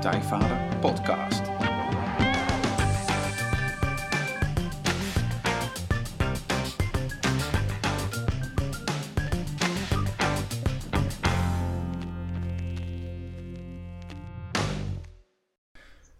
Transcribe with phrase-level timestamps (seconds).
[0.00, 1.42] Praktijkvader Podcast.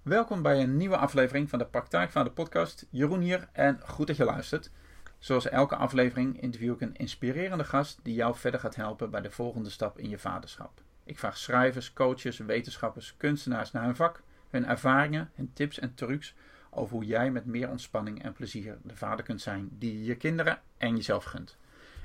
[0.02, 2.87] Welkom bij een nieuwe aflevering van de Praktijkvader Podcast.
[2.90, 4.70] Jeroen hier en goed dat je luistert.
[5.18, 9.30] Zoals elke aflevering interview ik een inspirerende gast die jou verder gaat helpen bij de
[9.30, 10.82] volgende stap in je vaderschap.
[11.10, 16.34] Ik vraag schrijvers, coaches, wetenschappers, kunstenaars naar hun vak, hun ervaringen, hun tips en trucs
[16.70, 20.16] over hoe jij met meer ontspanning en plezier de vader kunt zijn die je je
[20.16, 21.56] kinderen en jezelf gunt.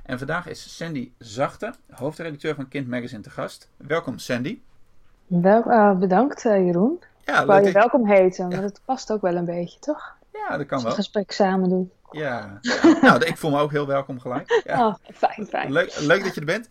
[0.04, 3.70] En vandaag is Sandy Zachte, hoofdredacteur van Kind Magazine, te gast.
[3.78, 4.62] Welkom Sandy.
[5.28, 7.04] Wel, uh, bedankt uh, Jeroen.
[7.26, 10.16] Ja, ik wou je welkom heten, maar dat past ook wel een beetje, toch?
[10.34, 10.90] Ja, dat kan wel.
[10.90, 11.92] We gesprek samen doen.
[12.12, 12.60] Ja,
[13.02, 14.62] nou, ik voel me ook heel welkom gelijk.
[14.66, 14.88] Ja.
[14.88, 15.72] Oh, fijn, fijn.
[15.72, 16.68] Leuk, leuk dat je er bent.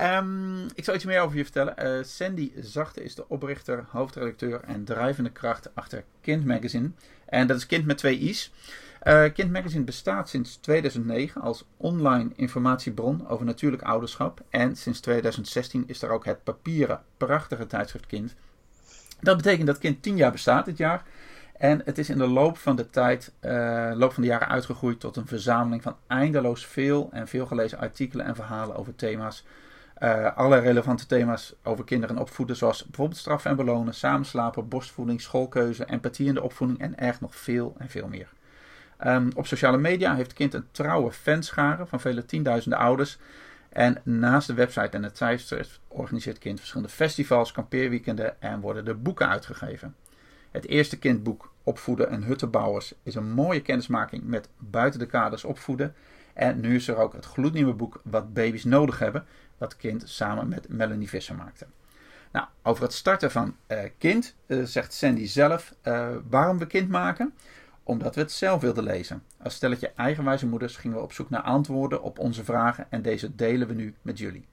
[0.00, 1.98] Um, ik zal iets meer over je vertellen.
[1.98, 6.90] Uh, Sandy Zachte is de oprichter, hoofdredacteur en drijvende kracht achter Kind Magazine.
[7.26, 8.52] En dat is Kind met twee i's.
[9.02, 14.40] Uh, kind Magazine bestaat sinds 2009 als online informatiebron over natuurlijk ouderschap.
[14.50, 18.34] En sinds 2016 is er ook het papieren, prachtige tijdschrift Kind.
[19.20, 21.02] Dat betekent dat Kind 10 jaar bestaat dit jaar.
[21.58, 25.00] En het is in de loop van de tijd, uh, loop van de jaren uitgegroeid
[25.00, 29.44] tot een verzameling van eindeloos veel en veel gelezen artikelen en verhalen over thema's.
[30.02, 35.84] Uh, alle relevante thema's over kinderen opvoeden, zoals bijvoorbeeld straffen en belonen, samenslapen, borstvoeding, schoolkeuze,
[35.84, 38.28] empathie in de opvoeding en erg nog veel en veel meer.
[39.06, 43.18] Um, op sociale media heeft Kind een trouwe fanschare van vele tienduizenden ouders.
[43.68, 49.02] En naast de website en het tijdschrift organiseert Kind verschillende festivals, kampeerweekenden en worden er
[49.02, 49.94] boeken uitgegeven.
[50.56, 55.94] Het eerste kindboek Opvoeden en Huttenbouwers is een mooie kennismaking met buiten de kaders opvoeden.
[56.34, 59.24] En nu is er ook het gloednieuwe boek Wat baby's nodig hebben,
[59.58, 61.66] wat Kind samen met Melanie Visser maakte.
[62.32, 66.88] Nou, over het starten van uh, Kind uh, zegt Sandy zelf uh, waarom we Kind
[66.88, 67.34] maken.
[67.82, 69.22] Omdat we het zelf wilden lezen.
[69.42, 73.34] Als stelletje eigenwijze moeders gingen we op zoek naar antwoorden op onze vragen en deze
[73.34, 74.46] delen we nu met jullie.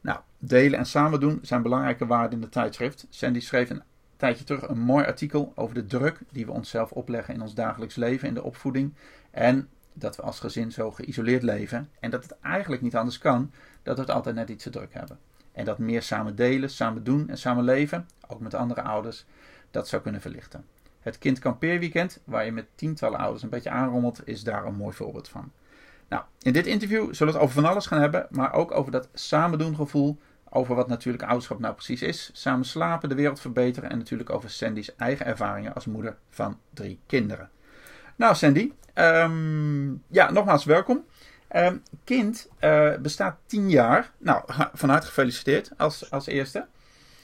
[0.00, 3.06] Nou, delen en samen doen zijn belangrijke waarden in de tijdschrift.
[3.10, 3.82] Sandy schreef een
[4.16, 7.94] tijdje terug een mooi artikel over de druk die we onszelf opleggen in ons dagelijks
[7.94, 8.94] leven, in de opvoeding.
[9.30, 11.90] En dat we als gezin zo geïsoleerd leven.
[12.00, 13.50] En dat het eigenlijk niet anders kan
[13.82, 15.18] dat we het altijd net iets te druk hebben.
[15.52, 19.24] En dat meer samen delen, samen doen en samen leven, ook met andere ouders,
[19.70, 20.64] dat zou kunnen verlichten.
[21.00, 24.94] Het Kind Kampeerweekend, waar je met tientallen ouders een beetje aanrommelt, is daar een mooi
[24.94, 25.52] voorbeeld van.
[26.08, 28.92] Nou, in dit interview zullen we het over van alles gaan hebben, maar ook over
[28.92, 30.18] dat samen doen gevoel
[30.54, 32.30] over wat natuurlijk ouderschap nou precies is.
[32.32, 37.00] Samen slapen, de wereld verbeteren en natuurlijk over Sandy's eigen ervaringen als moeder van drie
[37.06, 37.50] kinderen.
[38.16, 41.04] Nou Sandy, um, ja nogmaals welkom.
[41.56, 44.10] Um, kind uh, bestaat tien jaar.
[44.18, 44.42] Nou,
[44.72, 46.66] van harte gefeliciteerd als, als eerste.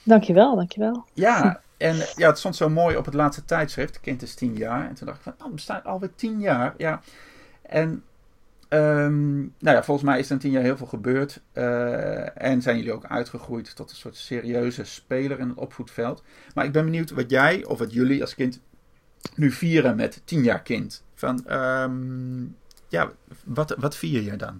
[0.03, 1.05] Dankjewel, dankjewel.
[1.13, 3.99] Ja, en ja, het stond zo mooi op het laatste tijdschrift.
[3.99, 4.87] Kind is tien jaar.
[4.87, 6.73] En toen dacht ik van, oh, het bestaat alweer tien jaar.
[6.77, 7.01] Ja,
[7.61, 8.03] en
[8.73, 11.41] Um, nou ja, volgens mij is er in tien jaar heel veel gebeurd.
[11.53, 16.23] Uh, en zijn jullie ook uitgegroeid tot een soort serieuze speler in het opvoedveld.
[16.53, 18.61] Maar ik ben benieuwd wat jij of wat jullie als kind
[19.35, 21.03] nu vieren met tien jaar kind.
[21.13, 23.11] Van, um, ja,
[23.45, 24.59] wat, wat vier je dan?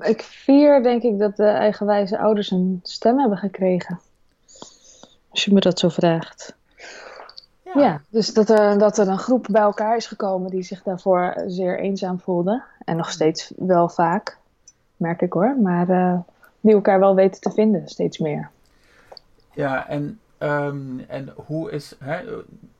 [0.00, 4.00] Ik vier denk ik dat de eigenwijze ouders een stem hebben gekregen.
[5.28, 6.57] Als je me dat zo vraagt.
[7.78, 11.42] Ja, dus dat er, dat er een groep bij elkaar is gekomen die zich daarvoor
[11.46, 12.62] zeer eenzaam voelde.
[12.84, 14.38] En nog steeds wel vaak,
[14.96, 15.56] merk ik hoor.
[15.62, 16.18] Maar uh,
[16.60, 18.50] die elkaar wel weten te vinden, steeds meer.
[19.54, 22.24] Ja, en, um, en hoe is, hè,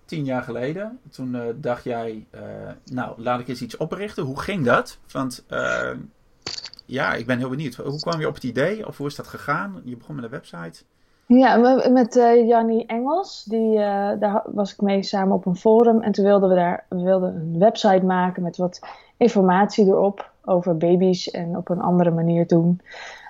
[0.05, 2.41] tien jaar geleden, toen uh, dacht jij, uh,
[2.85, 4.25] nou laat ik eens iets oprichten.
[4.25, 4.99] Hoe ging dat?
[5.13, 5.45] Want
[6.85, 7.75] ja, ik ben heel benieuwd.
[7.75, 8.87] Hoe kwam je op het idee?
[8.87, 9.81] Of hoe is dat gegaan?
[9.85, 10.83] Je begon met een website.
[11.29, 11.57] Ja,
[11.91, 13.45] met uh, Jannie Engels.
[13.45, 16.03] Die, uh, daar was ik mee samen op een forum.
[16.03, 18.81] En toen wilden we daar we wilden een website maken met wat
[19.17, 22.81] informatie erop over baby's en op een andere manier doen.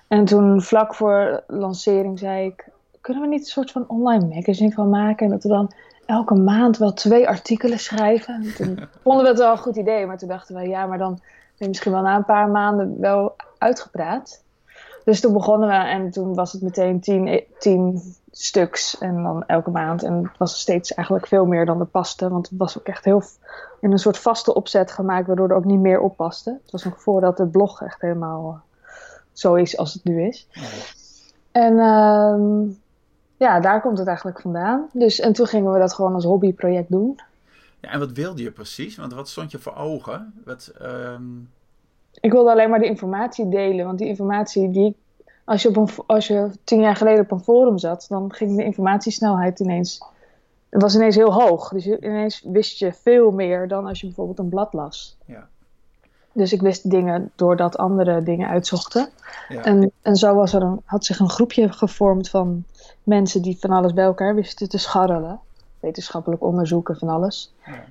[0.08, 2.68] En toen vlak voor lancering zei ik,
[3.00, 5.26] kunnen we niet een soort van online magazine van maken?
[5.26, 5.72] En dat we dan
[6.06, 8.34] elke maand wel twee artikelen schrijven.
[8.34, 10.98] En toen vonden we het wel een goed idee, maar toen dachten we, ja, maar
[10.98, 11.22] dan ben
[11.56, 14.42] je misschien wel na een paar maanden wel uitgepraat.
[15.08, 19.70] Dus toen begonnen we en toen was het meteen tien, tien stuks en dan elke
[19.70, 20.02] maand.
[20.02, 22.28] En het was steeds eigenlijk veel meer dan er paste.
[22.28, 23.22] Want het was ook echt heel
[23.80, 26.58] in een soort vaste opzet gemaakt, waardoor er ook niet meer oppaste.
[26.62, 28.88] Het was nog voordat het blog echt helemaal uh,
[29.32, 30.48] zo is als het nu is.
[31.52, 32.74] En uh,
[33.36, 34.88] ja, daar komt het eigenlijk vandaan.
[34.92, 37.20] Dus, en toen gingen we dat gewoon als hobbyproject doen.
[37.80, 38.96] Ja, en wat wilde je precies?
[38.96, 40.32] Want wat stond je voor ogen?
[40.44, 41.48] Wat, um...
[42.20, 44.96] Ik wilde alleen maar de informatie delen, want die informatie die
[45.48, 48.56] als je, op een, als je tien jaar geleden op een forum zat, dan ging
[48.56, 50.04] de informatiesnelheid ineens.
[50.68, 51.68] Het was ineens heel hoog.
[51.68, 55.16] Dus ineens wist je veel meer dan als je bijvoorbeeld een blad las.
[55.24, 55.48] Ja.
[56.32, 59.08] Dus ik wist dingen doordat andere dingen uitzochten.
[59.48, 59.62] Ja.
[59.62, 62.64] En, en zo was er een, had zich een groepje gevormd van
[63.02, 65.40] mensen die van alles bij elkaar wisten te scharrelen.
[65.80, 67.54] Wetenschappelijk onderzoeken van alles.
[67.66, 67.84] Ja.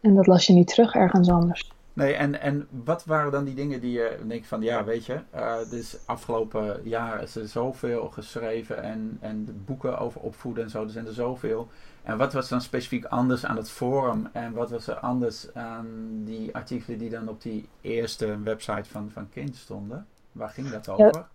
[0.00, 1.72] En dat las je niet terug ergens anders.
[1.98, 5.20] Nee, en, en wat waren dan die dingen die je denkt van, ja, weet je,
[5.34, 10.70] uh, dus afgelopen jaar is er zoveel geschreven en, en de boeken over opvoeden en
[10.70, 11.68] zo, er zijn er zoveel.
[12.02, 15.86] En wat was dan specifiek anders aan het forum en wat was er anders aan
[16.24, 20.06] die artikelen die dan op die eerste website van, van Kind stonden?
[20.32, 21.04] Waar ging dat over?
[21.14, 21.28] Ja,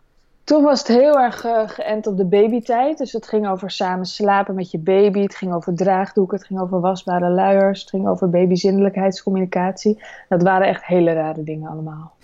[0.44, 2.98] toen was het heel erg uh, geënt op de babytijd.
[2.98, 5.22] Dus het ging over samen slapen met je baby.
[5.22, 6.38] Het ging over draagdoeken.
[6.38, 7.80] Het ging over wasbare luiers.
[7.80, 10.04] Het ging over babyzinnelijkheidscommunicatie.
[10.30, 12.16] Dat waren echt hele rare dingen allemaal.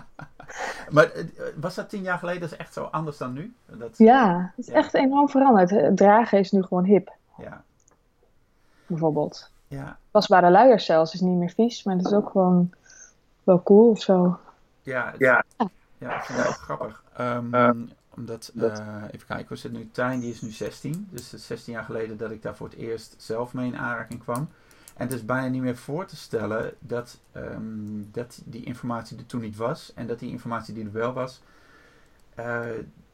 [0.94, 1.10] maar
[1.60, 3.54] was dat tien jaar geleden echt zo anders dan nu?
[3.66, 3.98] Dat...
[3.98, 4.78] Ja, het is ja.
[4.78, 5.96] echt enorm veranderd.
[5.96, 7.12] Dragen is nu gewoon hip.
[7.38, 7.62] Ja.
[8.86, 9.50] Bijvoorbeeld.
[9.68, 9.96] Ja.
[10.10, 11.82] Wasbare luiers zelfs is niet meer vies.
[11.82, 12.70] Maar het is ook gewoon
[13.44, 14.38] wel cool of zo.
[14.82, 15.18] Ja, het...
[15.18, 15.44] ja.
[15.98, 17.02] Ja, ik vind dat ook grappig.
[17.20, 17.70] Um, uh,
[18.16, 18.64] omdat, uh,
[19.10, 21.08] even kijken, we zitten nu, Tijn die is nu 16.
[21.10, 23.76] Dus het is 16 jaar geleden dat ik daar voor het eerst zelf mee in
[23.76, 24.48] aanraking kwam.
[24.94, 29.26] En het is bijna niet meer voor te stellen dat, um, dat die informatie er
[29.26, 29.92] toen niet was.
[29.94, 31.42] En dat die informatie die er wel was,
[32.38, 32.60] uh,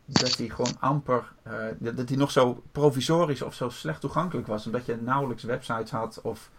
[0.05, 1.33] dat die gewoon amper,
[1.79, 4.67] dat, dat die nog zo provisorisch of zo slecht toegankelijk was.
[4.67, 6.51] Omdat je nauwelijks websites had of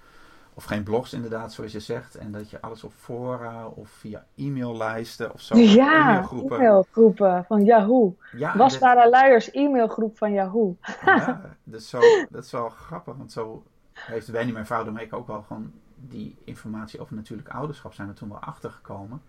[0.54, 2.16] of geen blogs inderdaad, zoals je zegt.
[2.16, 5.58] En dat je alles op fora of via e-maillijsten of zo.
[5.58, 6.60] Ja, e-mailgroepen.
[6.60, 8.16] e-mailgroepen van Yahoo.
[8.32, 9.12] Ja, Wasbare dit...
[9.12, 10.76] luiers, e-mailgroep van Yahoo.
[11.06, 13.16] Ja, dat is, zo, dat is wel grappig.
[13.16, 13.64] Want zo
[13.94, 18.14] heeft Wendy, mijn vrouw, daarmee ook wel gewoon die informatie over natuurlijk ouderschap zijn we
[18.14, 19.22] toen wel achtergekomen.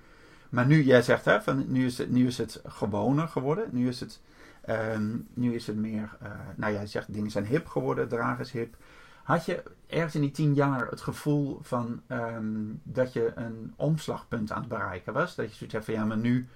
[0.48, 3.68] Maar nu, jij zegt hè, van nu is het, nu is het gewoner geworden.
[3.70, 4.20] Nu is het,
[4.68, 8.44] um, nu is het meer, uh, nou ja, je zegt dingen zijn hip geworden, dragen
[8.44, 8.76] is hip.
[9.24, 14.52] Had je ergens in die tien jaar het gevoel van um, dat je een omslagpunt
[14.52, 15.34] aan het bereiken was?
[15.34, 16.48] Dat je zoiets hebt van ja, maar nu,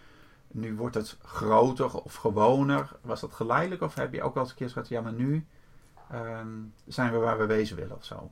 [0.48, 2.96] nu wordt het groter of gewoner.
[3.02, 5.46] Was dat geleidelijk of heb je ook wel eens een keer gehad, ja, maar nu
[6.14, 8.30] um, zijn we waar we wezen willen of zo?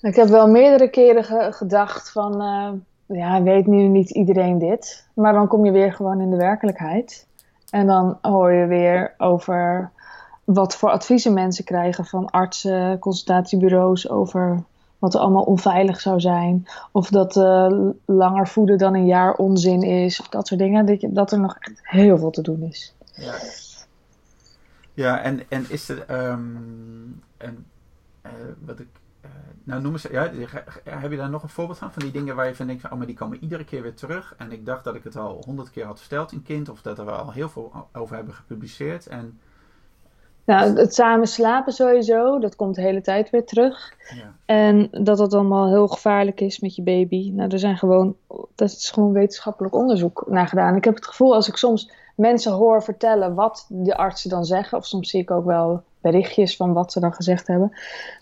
[0.00, 5.08] Ik heb wel meerdere keren ge gedacht van, uh, ja, weet nu niet iedereen dit.
[5.14, 7.26] Maar dan kom je weer gewoon in de werkelijkheid.
[7.70, 9.90] En dan hoor je weer over
[10.46, 14.64] wat voor adviezen mensen krijgen van artsen, consultatiebureaus over
[14.98, 16.66] wat er allemaal onveilig zou zijn.
[16.92, 20.20] Of dat uh, langer voeden dan een jaar onzin is.
[20.20, 21.14] Of dat soort dingen.
[21.14, 22.94] Dat, er nog echt heel veel te doen is.
[23.12, 23.34] Ja,
[24.94, 26.28] ja en, en is er.
[26.30, 27.66] Um, en,
[28.26, 28.32] uh,
[28.64, 28.88] wat ik.
[29.24, 29.30] Uh,
[29.64, 30.06] nou, noem eens.
[30.10, 30.30] Ja,
[30.84, 31.92] heb je daar nog een voorbeeld van?
[31.92, 33.94] Van die dingen waar je van denkt: van, oh, maar die komen iedere keer weer
[33.94, 34.34] terug.
[34.38, 36.68] En ik dacht dat ik het al honderd keer had verteld in kind.
[36.68, 39.06] Of dat er al heel veel over hebben gepubliceerd.
[39.06, 39.38] En
[40.46, 43.94] nou, het samen slapen sowieso, dat komt de hele tijd weer terug.
[44.14, 44.34] Ja.
[44.44, 47.30] En dat dat allemaal heel gevaarlijk is met je baby.
[47.30, 48.16] Nou, er zijn gewoon,
[48.54, 50.76] dat is gewoon wetenschappelijk onderzoek naar gedaan.
[50.76, 54.78] Ik heb het gevoel als ik soms mensen hoor vertellen wat de artsen dan zeggen,
[54.78, 57.72] of soms zie ik ook wel berichtjes van wat ze dan gezegd hebben,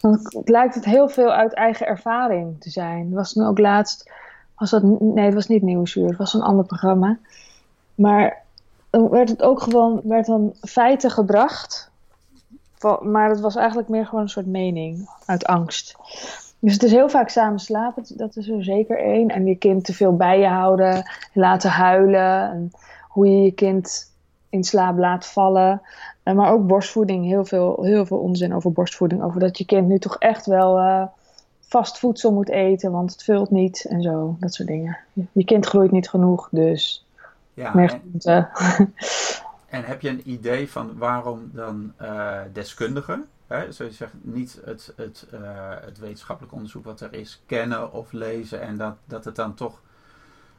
[0.01, 3.11] dan lijkt het heel veel uit eigen ervaring te zijn.
[3.13, 4.11] Was nu ook laatst,
[4.59, 7.19] was dat, nee, het was niet Nieuwsuur, het was een ander programma.
[7.95, 8.43] Maar
[8.91, 11.93] dan werd het ook gewoon, werd dan feiten gebracht
[13.03, 15.97] maar het was eigenlijk meer gewoon een soort mening uit angst.
[16.59, 19.29] Dus het is heel vaak samen slapen, dat is er zeker één.
[19.29, 22.51] En je kind te veel bij je houden, laten huilen.
[22.51, 22.71] En
[23.09, 24.13] hoe je je kind
[24.49, 25.83] in slaap laat vallen.
[26.23, 29.23] Maar ook borstvoeding, heel veel, heel veel onzin over borstvoeding.
[29.23, 31.03] Over dat je kind nu toch echt wel uh,
[31.61, 34.37] vast voedsel moet eten, want het vult niet en zo.
[34.41, 34.99] Dat soort dingen.
[35.33, 37.07] Je kind groeit niet genoeg, dus
[37.55, 38.49] ja, meer groente.
[38.59, 38.95] En
[39.83, 44.93] heb je een idee van waarom dan uh, deskundigen, hè, zoals je zegt, niet het,
[44.97, 45.41] het, uh,
[45.85, 49.83] het wetenschappelijk onderzoek wat er is, kennen of lezen en dat, dat het dan toch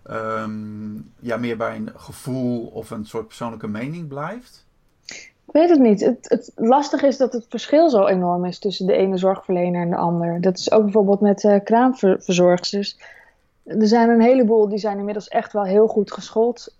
[0.09, 4.65] um, ja, meer bij een gevoel of een soort persoonlijke mening blijft?
[5.45, 6.01] Ik weet het niet.
[6.01, 9.89] Het, het lastige is dat het verschil zo enorm is tussen de ene zorgverlener en
[9.89, 10.41] de ander.
[10.41, 12.99] Dat is ook bijvoorbeeld met uh, kraamverzorgsters.
[13.63, 16.73] Er zijn een heleboel die zijn inmiddels echt wel heel goed geschoold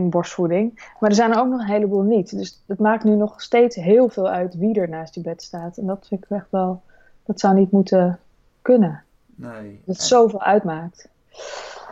[0.00, 0.92] in borstvoeding.
[1.00, 2.36] Maar er zijn er ook nog een heleboel niet.
[2.36, 5.76] Dus het maakt nu nog steeds heel veel uit wie er naast je bed staat.
[5.76, 6.82] En dat vind ik echt wel,
[7.24, 8.18] dat zou niet moeten
[8.62, 9.02] kunnen.
[9.34, 9.80] Nee.
[9.84, 11.08] Dat het zoveel uitmaakt.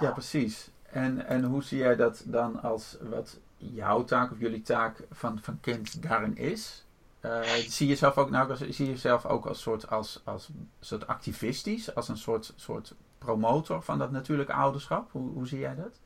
[0.00, 0.70] Ja, precies.
[0.90, 5.38] En, en hoe zie jij dat dan als wat jouw taak of jullie taak van,
[5.42, 6.84] van kind daarin is?
[7.20, 11.06] Uh, zie je jezelf ook, nou, zie je jezelf ook als soort, als, als soort
[11.06, 15.12] activistisch, als een soort, soort promotor van dat natuurlijke ouderschap?
[15.12, 16.00] Hoe, hoe zie jij dat?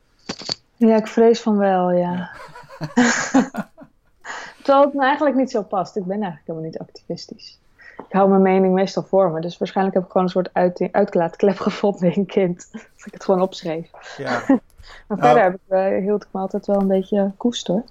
[0.79, 2.31] Ja, ik vrees van wel, ja.
[4.63, 5.95] Terwijl het me eigenlijk niet zo past.
[5.95, 7.59] Ik ben eigenlijk helemaal niet activistisch.
[7.97, 9.41] Ik hou mijn mening meestal voor me.
[9.41, 12.67] Dus waarschijnlijk heb ik gewoon een soort uit, uitlaatklep gevonden in kind.
[12.71, 14.15] Dat ik het gewoon opschreef.
[14.17, 14.43] Ja.
[15.07, 15.39] maar verder nou.
[15.39, 17.83] heb ik, uh, hield ik me altijd wel een beetje koest hoor.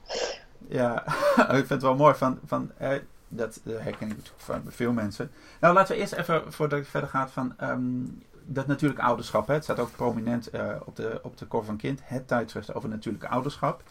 [0.68, 2.14] Ja, ik vind het wel mooi.
[2.14, 2.90] Van, van, eh,
[3.28, 5.30] dat herken ik natuurlijk van veel mensen.
[5.60, 9.46] Nou, laten we eerst even, voordat ik verder gaat, van um, dat natuurlijk ouderschap.
[9.46, 9.54] Hè.
[9.54, 12.00] Het staat ook prominent uh, op, de, op de cover van Kind.
[12.04, 13.82] Het tijdschrift over natuurlijk ouderschap.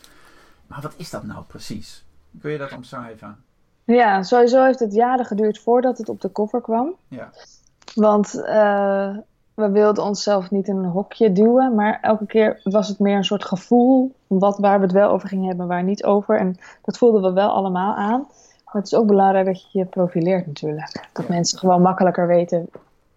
[0.67, 2.05] Maar wat is dat nou precies?
[2.41, 3.37] Kun je dat omschrijven?
[3.83, 6.93] Ja, sowieso heeft het jaren geduurd voordat het op de cover kwam.
[7.07, 7.29] Ja.
[7.95, 9.17] Want uh,
[9.53, 13.23] we wilden onszelf niet in een hokje duwen, maar elke keer was het meer een
[13.23, 16.39] soort gevoel wat, waar we het wel over gingen hebben, waar niet over.
[16.39, 18.27] En dat voelden we wel allemaal aan.
[18.65, 21.09] Maar het is ook belangrijk dat je je profileert natuurlijk.
[21.13, 22.69] Dat mensen gewoon makkelijker weten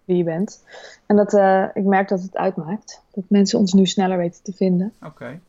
[0.05, 0.63] wie je bent.
[1.05, 3.01] En dat, uh, ik merk dat het uitmaakt.
[3.11, 4.93] Dat mensen ons nu sneller weten te vinden.
[5.03, 5.39] Oké.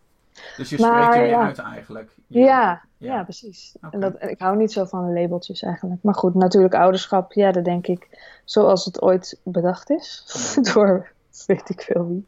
[0.57, 2.11] Dus je spreekt er meer uit eigenlijk.
[2.27, 3.75] Ja, ja, precies.
[3.91, 6.03] En dat, ik hou niet zo van labeltjes eigenlijk.
[6.03, 8.09] Maar goed, natuurlijk ouderschap, ja, dat denk ik
[8.45, 10.25] zoals het ooit bedacht is.
[10.73, 11.11] Door
[11.47, 12.25] weet ik veel wie.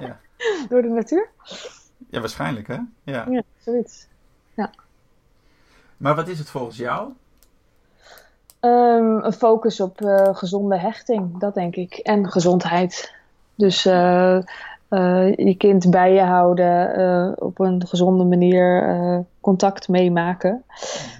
[0.00, 0.18] ja.
[0.68, 1.28] Door de natuur.
[2.10, 2.78] Ja, waarschijnlijk hè?
[3.02, 4.06] Ja, ja zoiets.
[4.54, 4.70] Ja.
[5.96, 7.12] Maar wat is het volgens jou?
[8.60, 11.94] Um, een focus op uh, gezonde hechting, dat denk ik.
[11.94, 13.14] En gezondheid.
[13.54, 14.38] Dus uh,
[14.90, 20.64] uh, je kind bij je houden, op een gezonde manier contact meemaken.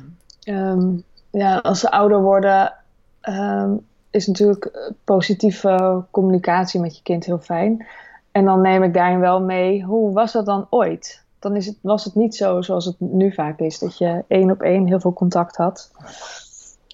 [0.01, 0.17] Mm
[0.49, 2.75] um, ja, als ze ouder worden,
[3.23, 7.87] um, is natuurlijk positieve communicatie met je kind heel fijn.
[8.33, 11.23] En dan neem ik daarin wel mee, hoe was dat dan ooit?
[11.39, 14.51] Dan is het, was het niet zo zoals het nu vaak is, dat je één
[14.51, 15.91] op één heel veel contact had.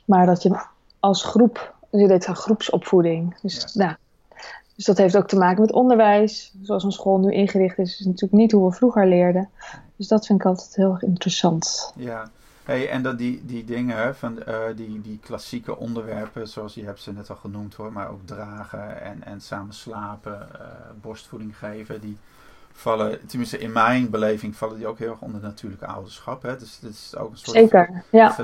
[0.04, 0.66] Maar dat je
[1.00, 3.40] als groep, je deed een groepsopvoeding.
[3.40, 3.84] Dus ja.
[3.84, 3.96] nou,
[4.74, 6.54] dus dat heeft ook te maken met onderwijs.
[6.62, 9.50] Zoals een school nu ingericht is, is natuurlijk niet hoe we vroeger leerden.
[9.96, 11.92] Dus dat vind ik altijd heel erg interessant.
[11.96, 12.30] Ja,
[12.64, 17.00] hey, en dat die, die dingen, van, uh, die, die klassieke onderwerpen, zoals je hebt
[17.00, 20.60] ze net al genoemd hoor, maar ook dragen en, en samen slapen, uh,
[21.00, 22.16] borstvoeding geven, die
[22.72, 26.42] vallen, tenminste in mijn beleving, vallen die ook heel erg onder natuurlijke ouderschap.
[26.42, 26.56] Hè?
[26.56, 28.36] Dus dit is ook een soort Zeker, ja.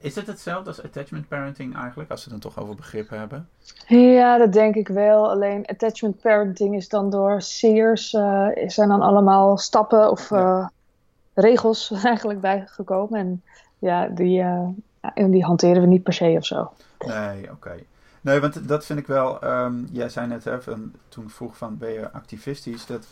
[0.00, 3.48] Is het hetzelfde als attachment parenting eigenlijk, als we het dan toch over begrippen hebben?
[3.86, 5.30] Ja, dat denk ik wel.
[5.30, 10.66] Alleen attachment parenting is dan door Sears, uh, zijn dan allemaal stappen of uh,
[11.34, 13.20] regels eigenlijk bijgekomen.
[13.20, 13.42] En
[13.78, 14.68] ja, die, uh,
[15.14, 16.72] die hanteren we niet per se of zo.
[16.98, 17.52] Nee, oké.
[17.52, 17.86] Okay.
[18.20, 19.44] Nee, want dat vind ik wel.
[19.44, 23.06] Um, jij zei net even, toen ik vroeg van ben je activistisch, dat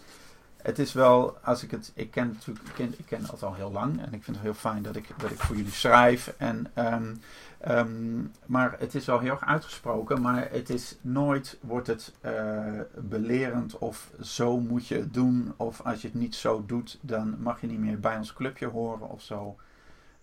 [0.68, 3.54] het is wel, als ik het, ik ken natuurlijk, ik ken, ik ken het al
[3.54, 6.34] heel lang en ik vind het heel fijn dat ik, dat ik voor jullie schrijf.
[6.37, 7.20] En, um,
[7.68, 12.80] um, maar het is wel heel erg uitgesproken, maar het is nooit, wordt het uh,
[12.98, 15.54] belerend of zo moet je het doen.
[15.56, 18.66] Of als je het niet zo doet, dan mag je niet meer bij ons clubje
[18.66, 19.56] horen of zo.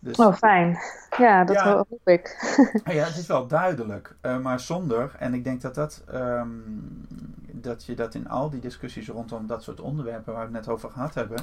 [0.05, 0.77] Dus, oh, fijn.
[1.17, 2.55] Ja, dat ja, hoop ik.
[2.85, 5.15] ja, het is wel duidelijk, uh, maar zonder.
[5.19, 7.07] En ik denk dat dat, um,
[7.51, 10.75] dat je dat in al die discussies rondom dat soort onderwerpen waar we het net
[10.75, 11.38] over gehad hebben,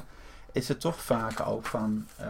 [0.51, 2.25] is het toch vaak ook van uh,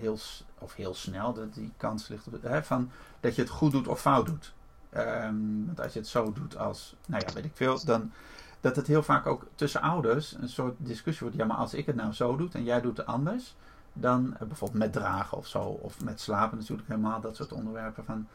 [0.00, 0.18] heel,
[0.58, 2.90] of heel snel, dat die kans ligt op, hè, van
[3.20, 4.54] dat je het goed doet of fout doet.
[4.96, 8.12] Um, want als je het zo doet als, nou ja, weet ik veel, dan
[8.60, 11.40] dat het heel vaak ook tussen ouders een soort discussie wordt.
[11.40, 13.54] Ja, maar als ik het nou zo doe en jij doet het anders,
[13.98, 18.04] dan uh, bijvoorbeeld met dragen of zo, of met slapen natuurlijk helemaal, dat soort onderwerpen
[18.04, 18.26] van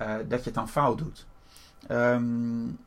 [0.00, 1.26] uh, dat je het dan fout doet.
[1.90, 2.78] Um,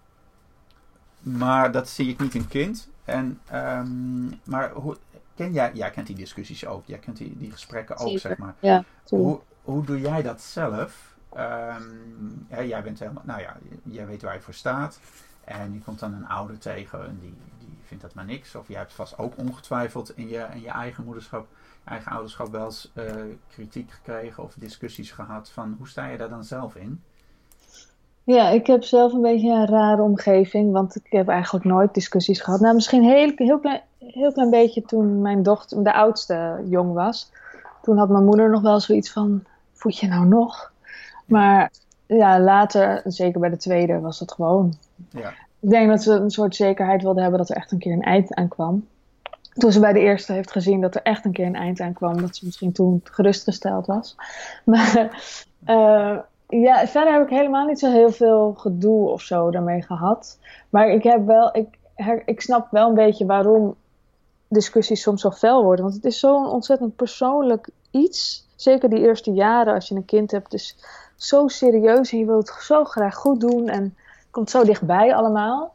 [1.19, 2.89] maar dat zie ik niet in kind.
[3.03, 4.98] En, um, maar hoe,
[5.36, 8.19] ken jij, jij kent die discussies ook, jij kent die, die gesprekken ook, Zeker.
[8.19, 8.55] zeg maar.
[8.59, 11.17] Ja, hoe, hoe doe jij dat zelf?
[11.38, 15.00] Um, ja, jij bent helemaal, nou ja, jij weet waar je voor staat.
[15.43, 18.55] En je komt dan een ouder tegen en die, die vindt dat maar niks.
[18.55, 21.48] Of jij hebt vast ook ongetwijfeld in je, in je eigen moederschap,
[21.89, 23.03] eigen ouderschap wel eens uh,
[23.48, 27.01] kritiek gekregen of discussies gehad van hoe sta je daar dan zelf in?
[28.24, 32.41] Ja, ik heb zelf een beetje een rare omgeving, want ik heb eigenlijk nooit discussies
[32.41, 32.60] gehad.
[32.60, 37.31] Nou, misschien heel, heel, klein, heel klein beetje toen mijn dochter, de oudste, jong was.
[37.81, 39.43] Toen had mijn moeder nog wel zoiets van,
[39.74, 40.72] voed je nou nog?
[41.25, 41.72] Maar
[42.05, 44.74] ja, later, zeker bij de tweede, was dat gewoon.
[45.10, 45.34] Ja.
[45.60, 48.01] Ik denk dat ze een soort zekerheid wilde hebben dat er echt een keer een
[48.01, 48.88] eind aan kwam.
[49.53, 51.93] Toen ze bij de eerste heeft gezien dat er echt een keer een eind aan
[51.93, 54.15] kwam, dat ze misschien toen gerustgesteld was.
[54.65, 55.23] Maar
[55.67, 60.37] uh, ja, verder heb ik helemaal niet zo heel veel gedoe of zo daarmee gehad.
[60.69, 61.77] Maar ik heb wel, ik,
[62.25, 63.75] ik snap wel een beetje waarom
[64.47, 65.83] discussies soms zo fel worden.
[65.83, 68.47] Want het is zo'n ontzettend persoonlijk iets.
[68.55, 70.53] Zeker die eerste jaren als je een kind hebt.
[70.53, 70.75] Is
[71.15, 73.69] zo serieus en je wilt het zo graag goed doen.
[73.69, 73.95] En
[74.31, 75.73] komt zo dichtbij allemaal.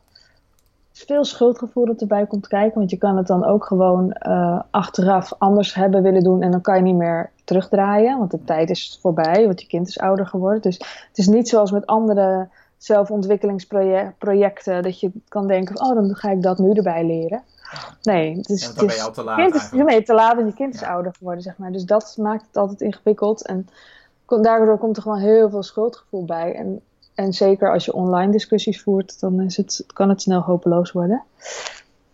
[0.95, 2.79] Veel schuldgevoel dat erbij komt kijken.
[2.79, 6.43] Want je kan het dan ook gewoon uh, achteraf anders hebben willen doen.
[6.43, 8.19] En dan kan je niet meer terugdraaien.
[8.19, 9.47] Want de tijd is voorbij.
[9.47, 10.63] Want je kind is ouder geworden.
[10.63, 10.77] Dus
[11.09, 14.83] het is niet zoals met andere zelfontwikkelingsprojecten.
[14.83, 17.43] Dat je kan denken: oh, dan ga ik dat nu erbij leren.
[18.03, 19.37] Nee, het is, ja, dan ben je al te laat.
[19.37, 21.73] Kind is, nee, te laat en je kind is ouder geworden, zeg maar.
[21.73, 23.47] Dus dat maakt het altijd ingewikkeld.
[23.47, 23.69] En
[24.27, 26.55] daardoor komt er gewoon heel veel schuldgevoel bij.
[26.55, 26.81] En
[27.15, 31.23] en zeker als je online discussies voert, dan is het, kan het snel hopeloos worden.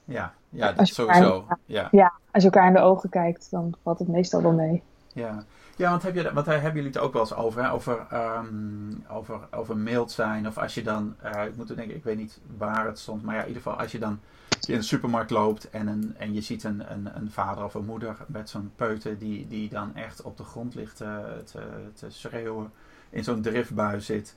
[0.04, 1.46] Ja, ja dat sowieso.
[1.66, 1.88] ja.
[1.90, 4.82] ja, als je elkaar in de ogen kijkt, dan valt het meestal wel mee.
[5.12, 5.44] Ja,
[5.76, 7.72] ja want, heb je, want daar hebben jullie het ook wel eens over, hè?
[7.72, 10.46] Over, um, over, over maild zijn.
[10.46, 13.34] Of als je dan, uh, ik moet denken, ik weet niet waar het stond, maar
[13.34, 14.18] ja, in ieder geval als je dan
[14.66, 17.84] in de supermarkt loopt en, een, en je ziet een, een, een vader of een
[17.84, 21.62] moeder met zo'n peuter die, die dan echt op de grond ligt te, te,
[21.94, 22.72] te schreeuwen,
[23.10, 24.36] in zo'n driftbui zit.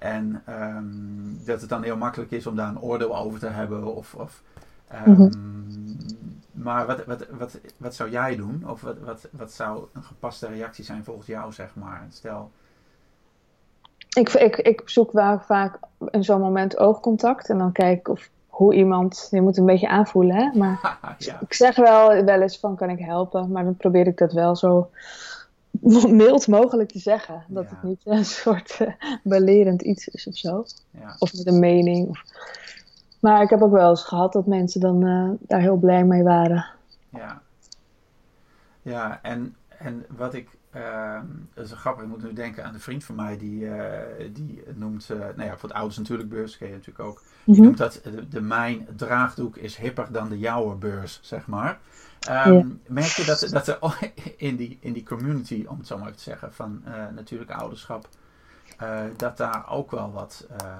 [0.00, 3.84] En ehm, dat het dan heel makkelijk is om daar een oordeel over te hebben.
[3.84, 4.42] Of, of
[4.88, 5.28] ehm, mhm.
[6.52, 8.64] Maar wat, wat, wat, wat zou jij doen?
[8.66, 12.06] Of wat, wat, wat zou een gepaste reactie zijn volgens jou, zeg maar?
[12.10, 12.50] Stel.
[14.16, 15.78] Ik, ik, ik zoek wel vaak
[16.10, 17.48] in zo'n moment oogcontact.
[17.48, 19.28] En dan kijk ik of hoe iemand.
[19.30, 20.58] Je moet een beetje aanvoelen, hè?
[20.58, 20.98] Maar
[21.40, 23.52] ik zeg wel, wel eens van kan ik helpen.
[23.52, 24.90] Maar dan probeer ik dat wel zo
[26.22, 27.44] mild mogelijk te zeggen.
[27.48, 28.88] Dat het niet een soort uh,
[29.22, 30.64] belerend iets is of zo.
[30.90, 31.16] Ja.
[31.18, 32.08] Of met een mening.
[32.08, 32.22] Of...
[33.20, 36.22] Maar ik heb ook wel eens gehad dat mensen dan uh, daar heel blij mee
[36.22, 36.66] waren.
[37.08, 37.42] Ja,
[38.82, 40.58] ja en, en wat ik.
[40.76, 41.20] Uh,
[41.54, 43.74] dat is grappig, ik moet nu denken aan een vriend van mij die, uh,
[44.32, 47.22] die noemt, nou ja, voor het ouders natuurlijk beurs, ken je natuurlijk ook.
[47.44, 47.64] Die mhm.
[47.64, 51.78] noemt dat de, de mijn draagdoek is hipper dan de jouwe beurs, zeg maar.
[52.28, 53.78] Um, Merk je dat, dat er
[54.36, 58.08] in die, in die community, om het zo maar te zeggen, van uh, natuurlijk ouderschap,
[58.82, 60.76] uh, dat daar ook wel wat uh,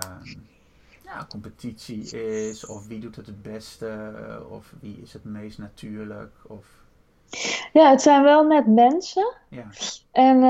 [1.04, 2.02] ja, competitie
[2.48, 2.66] is?
[2.66, 4.12] Of wie doet het het beste?
[4.50, 6.32] Of wie is het meest natuurlijk?
[6.46, 6.66] Of...
[7.72, 9.34] Ja, het zijn wel net mensen.
[9.48, 9.66] Ja.
[10.12, 10.40] En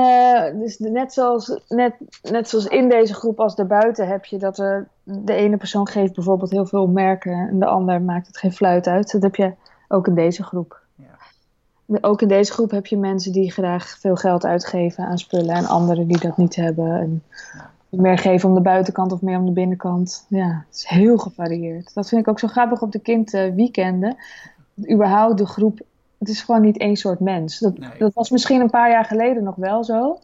[0.59, 4.87] dus net, zoals, net, net zoals in deze groep als daarbuiten heb je dat er
[5.03, 8.87] de ene persoon geeft bijvoorbeeld heel veel merken en de ander maakt het geen fluit
[8.87, 9.11] uit.
[9.11, 9.53] Dat heb je
[9.87, 10.80] ook in deze groep
[12.01, 15.65] ook in deze groep heb je mensen die graag veel geld uitgeven aan spullen en
[15.65, 16.99] anderen die dat niet hebben.
[16.99, 17.23] En
[17.89, 20.25] meer geven om de buitenkant of meer om de binnenkant.
[20.29, 21.93] Ja, het is heel gevarieerd.
[21.93, 24.17] Dat vind ik ook zo grappig op de kindweekenden.
[24.91, 25.79] überhaupt de groep,
[26.17, 27.59] het is gewoon niet één soort mens.
[27.59, 30.19] Dat, dat was misschien een paar jaar geleden nog wel zo.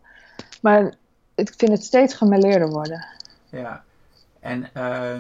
[0.62, 0.94] Maar
[1.36, 3.06] ik vind het steeds gemeleerder worden.
[3.50, 3.84] Ja,
[4.40, 5.12] en, uh,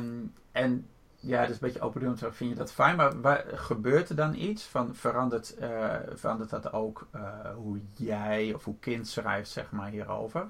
[0.51, 0.85] en
[1.19, 2.17] ja, dat is een beetje open.
[2.17, 2.95] Vind je dat fijn?
[2.95, 4.63] Maar waar, gebeurt er dan iets?
[4.63, 7.21] Van, verandert, uh, verandert dat ook uh,
[7.55, 10.47] hoe jij of hoe kind schrijft, zeg maar, hierover?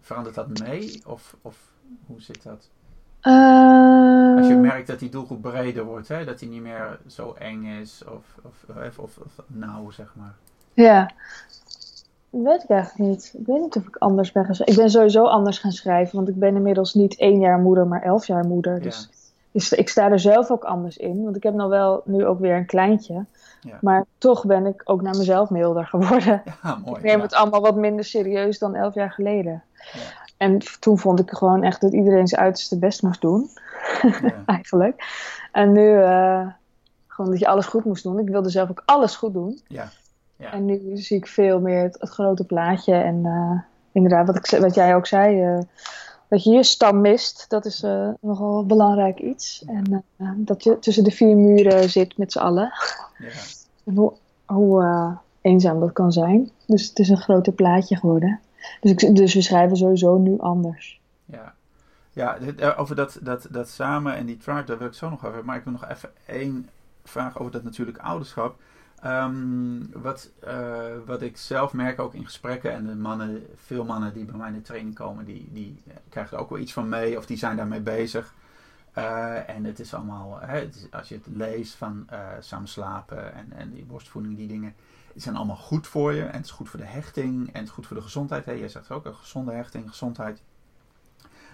[0.00, 1.02] Verandert dat mee?
[1.06, 1.58] Of, of
[2.06, 2.68] hoe zit dat?
[3.22, 4.36] Uh...
[4.36, 6.24] Als je merkt dat die doelgroep breder wordt, hè?
[6.24, 10.34] dat die niet meer zo eng is of, of, of, of, of nauw, zeg maar.
[10.74, 11.10] Ja,
[12.30, 13.34] dat weet ik eigenlijk niet.
[13.38, 14.76] Ik weet niet of ik anders ben gaan schrijven.
[14.76, 18.02] Ik ben sowieso anders gaan schrijven, want ik ben inmiddels niet één jaar moeder, maar
[18.02, 18.82] elf jaar moeder.
[18.82, 19.10] Dus
[19.56, 21.24] dus ik sta er zelf ook anders in.
[21.24, 23.24] Want ik heb nou wel nu ook weer een kleintje.
[23.60, 23.78] Ja.
[23.80, 26.42] Maar toch ben ik ook naar mezelf milder geworden.
[26.62, 29.62] Ja, mooi, ik neem het allemaal wat minder serieus dan elf jaar geleden.
[29.92, 30.00] Ja.
[30.36, 33.50] En toen vond ik gewoon echt dat iedereen zijn uiterste best moest doen.
[34.46, 35.04] Eigenlijk.
[35.52, 36.46] En nu uh,
[37.06, 38.18] gewoon dat je alles goed moest doen.
[38.18, 39.60] Ik wilde zelf ook alles goed doen.
[39.66, 39.88] Ja.
[40.36, 40.52] Ja.
[40.52, 42.94] En nu zie ik veel meer het, grote plaatje.
[42.94, 43.60] En uh,
[43.92, 45.58] inderdaad, wat, ik, wat jij ook zei, uh,
[46.28, 47.44] dat je je stam mist.
[47.48, 49.64] Dat is uh, nogal een belangrijk iets.
[49.66, 52.72] En uh, dat je tussen de vier muren zit met z'n allen.
[53.18, 53.28] Ja.
[53.86, 54.12] En hoe,
[54.44, 56.50] hoe uh, eenzaam dat kan zijn.
[56.66, 58.40] Dus het is een groter plaatje geworden.
[58.80, 61.00] Dus, ik, dus we schrijven sowieso nu anders.
[61.24, 61.54] Ja,
[62.12, 62.38] ja
[62.76, 65.44] over dat, dat, dat samen en die tribe, daar wil ik zo nog over.
[65.44, 66.68] Maar ik wil nog even één
[67.04, 68.56] vraag over dat natuurlijk ouderschap.
[69.04, 74.12] Um, wat, uh, wat ik zelf merk ook in gesprekken, en de mannen, veel mannen
[74.12, 76.88] die bij mij in de training komen, die, die krijgen er ook wel iets van
[76.88, 78.34] mee of die zijn daarmee bezig.
[78.98, 82.68] Uh, en het is allemaal, hè, het is, als je het leest van uh, samen
[82.68, 84.74] slapen en, en die borstvoeding, die dingen,
[85.12, 86.22] die zijn allemaal goed voor je.
[86.22, 88.44] En het is goed voor de hechting en het is goed voor de gezondheid.
[88.44, 88.52] Hè.
[88.52, 90.42] Jij zegt ook een gezonde hechting, gezondheid.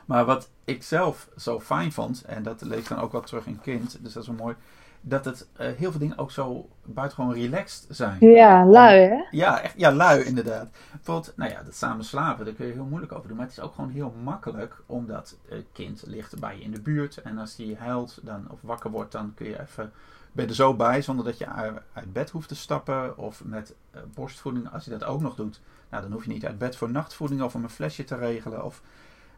[0.07, 3.61] Maar wat ik zelf zo fijn vond, en dat lees dan ook wel terug in
[3.61, 4.57] kind, dus dat is wel mooi
[5.04, 8.16] dat het uh, heel veel dingen ook zo buitengewoon relaxed zijn.
[8.20, 9.22] Ja, lui hè?
[9.30, 10.70] Ja, echt, ja, lui inderdaad.
[10.92, 13.36] Bijvoorbeeld, nou ja, dat samen slapen, daar kun je heel moeilijk over doen.
[13.36, 16.80] Maar het is ook gewoon heel makkelijk, omdat het kind ligt bij je in de
[16.80, 17.22] buurt.
[17.22, 19.92] En als die huilt dan, of wakker wordt, dan kun je even,
[20.32, 21.48] ben je er zo bij, zonder dat je
[21.92, 23.18] uit bed hoeft te stappen.
[23.18, 25.60] Of met uh, borstvoeding, als je dat ook nog doet,
[25.90, 28.64] nou, dan hoef je niet uit bed voor nachtvoeding of om een flesje te regelen.
[28.64, 28.82] Of,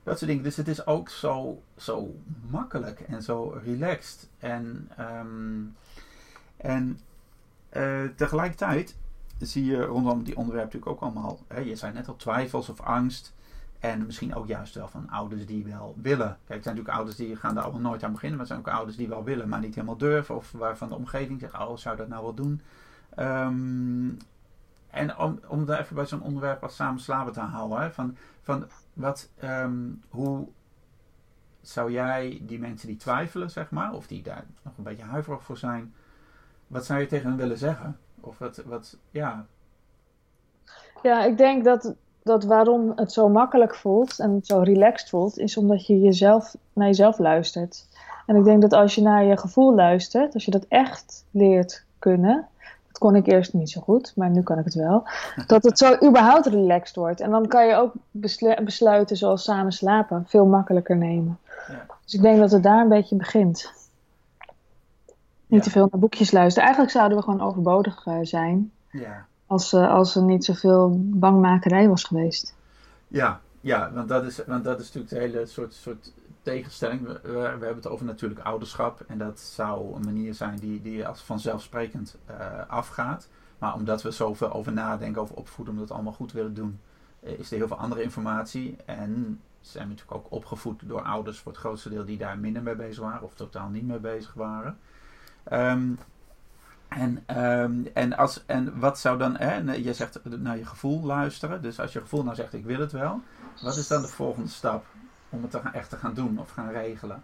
[0.05, 0.45] Dat soort dingen.
[0.45, 2.14] Dus het is ook zo, zo
[2.51, 4.29] makkelijk en zo relaxed.
[4.38, 5.62] En, ehm,
[6.57, 6.99] en
[7.77, 8.97] uh, tegelijkertijd
[9.38, 11.38] zie je rondom die onderwerpen natuurlijk ook allemaal.
[11.47, 13.35] Hè, je zei net al twijfels of angst.
[13.79, 16.38] En misschien ook juist wel van ouders die wel willen.
[16.47, 18.38] Kijk, er zijn natuurlijk ouders die gaan daar allemaal nooit aan beginnen.
[18.38, 20.37] Maar er zijn ook ouders die wel willen, maar niet helemaal durven.
[20.37, 22.61] Of waarvan de omgeving zegt, oh, zou dat nou wel doen?
[23.19, 24.19] Um,
[24.90, 27.81] en om, om daar even bij zo'n onderwerp als samen slapen te houden.
[27.81, 30.47] Hè, van, van wat, um, hoe
[31.61, 35.43] zou jij die mensen die twijfelen, zeg maar, of die daar nog een beetje huiverig
[35.43, 35.95] voor zijn,
[36.67, 37.99] wat zou je tegen hen willen zeggen?
[38.21, 39.47] Of wat, wat ja.
[41.03, 45.57] Ja, ik denk dat, dat waarom het zo makkelijk voelt en zo relaxed voelt, is
[45.57, 47.89] omdat je jezelf, naar jezelf luistert.
[48.27, 51.85] En ik denk dat als je naar je gevoel luistert, als je dat echt leert
[51.99, 52.49] kunnen,
[52.95, 55.09] dat kon ik eerst niet zo goed, maar nu kan ik het wel,
[55.47, 57.21] dat het zo überhaupt relaxed wordt.
[57.21, 57.93] En dan kan je ook
[58.65, 61.39] besluiten zoals samen slapen veel makkelijker nemen.
[61.69, 61.87] Ja.
[62.05, 63.73] Dus ik denk dat het daar een beetje begint.
[65.47, 66.63] Niet te veel naar boekjes luisteren.
[66.63, 68.73] Eigenlijk zouden we gewoon overbodig uh, zijn.
[68.91, 69.27] Ja.
[69.47, 72.55] Als, uh, als er niet zoveel bangmakerij was geweest.
[73.09, 76.13] Ja, ja want, dat is, want dat is natuurlijk de hele soort, soort
[76.45, 77.07] tegenstelling.
[77.07, 79.01] We, we, hebben het over natuurlijk ouderschap.
[79.07, 83.29] En dat zou een manier zijn die, die als vanzelfsprekend uh, afgaat.
[83.59, 86.81] Maar omdat we zoveel over nadenken, over opvoeden, omdat we het allemaal goed willen doen,
[87.21, 88.77] is er heel veel andere informatie.
[88.85, 92.63] En zijn we natuurlijk ook opgevoed door ouders voor het grootste deel die daar minder
[92.63, 94.79] mee bezig waren of totaal niet mee bezig waren.
[95.53, 95.99] Um,
[96.89, 101.63] en, um, en, als, en wat zou dan, hè, je zegt naar je gevoel luisteren.
[101.63, 103.21] Dus als je gevoel nou zegt ik wil het wel,
[103.63, 104.85] wat is dan de volgende stap
[105.35, 107.23] om het te gaan, echt te gaan doen of gaan regelen?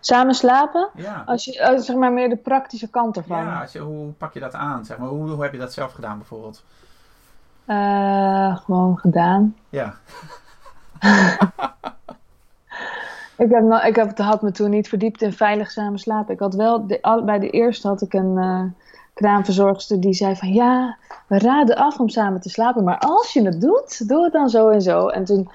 [0.00, 0.88] Samen slapen?
[0.94, 1.22] Ja.
[1.26, 3.44] Als je, uh, zeg maar meer de praktische kant ervan.
[3.44, 4.84] Ja, als je, hoe pak je dat aan?
[4.84, 6.64] Zeg maar, hoe, hoe heb je dat zelf gedaan bijvoorbeeld?
[7.66, 9.56] Uh, gewoon gedaan.
[9.68, 9.94] Ja.
[13.40, 16.34] Ik heb, ik heb, had me toen niet verdiept in veilig samen slapen.
[16.34, 18.62] Ik had wel, de, bij de eerste had ik een uh,
[19.14, 22.84] kraamverzorgster die zei van ja, we raden af om samen te slapen.
[22.84, 25.08] Maar als je het doet, doe het dan zo en zo.
[25.08, 25.48] En toen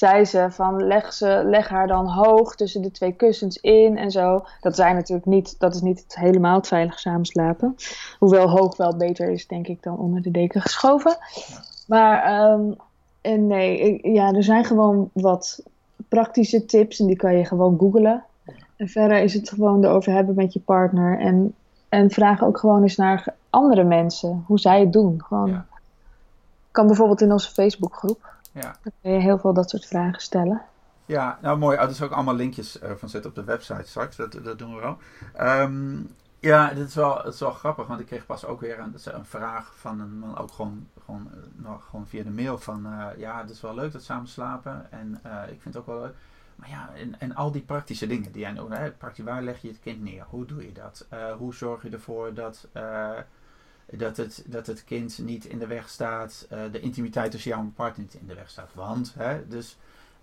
[0.00, 4.10] zei ze van leg, ze, leg haar dan hoog tussen de twee kussens in en
[4.10, 4.44] zo.
[4.60, 7.76] Dat, zijn natuurlijk niet, dat is niet het helemaal het veilig samen slapen.
[8.18, 11.16] Hoewel hoog wel beter is, denk ik, dan onder de deken geschoven.
[11.86, 12.76] Maar um,
[13.20, 15.62] en nee, ik, ja, er zijn gewoon wat
[16.08, 18.24] praktische tips en die kan je gewoon googlen.
[18.76, 21.18] En verder is het gewoon erover hebben met je partner.
[21.18, 21.54] En,
[21.88, 25.22] en vraag ook gewoon eens naar andere mensen hoe zij het doen.
[25.22, 25.64] Gewoon,
[26.70, 28.38] Kan bijvoorbeeld in onze Facebookgroep.
[28.52, 28.76] Ja.
[28.82, 30.62] Dan kun je heel veel dat soort vragen stellen.
[31.06, 31.76] Ja, nou mooi.
[31.76, 34.16] Oh, er is ook allemaal linkjes uh, van zetten op de website straks.
[34.16, 34.98] Dat, dat doen we wel.
[35.60, 38.78] Um, ja, dit is wel, het is wel grappig, want ik kreeg pas ook weer
[38.78, 42.86] een, een vraag van een man, ook gewoon, gewoon, nog, gewoon via de mail van,
[42.86, 45.86] uh, ja, het is wel leuk dat samen slapen en uh, ik vind het ook
[45.86, 46.14] wel leuk.
[46.56, 49.62] Maar ja, en, en al die praktische dingen die jij noemt, hè, praktisch, waar leg
[49.62, 50.24] je het kind neer?
[50.28, 51.06] Hoe doe je dat?
[51.38, 52.68] Hoe zorg je ervoor dat,
[53.96, 57.72] dat, het, dat het kind niet in de weg staat, de intimiteit tussen jou en
[57.72, 58.70] partner niet in de weg staat?
[58.74, 59.78] Want, hè, dus,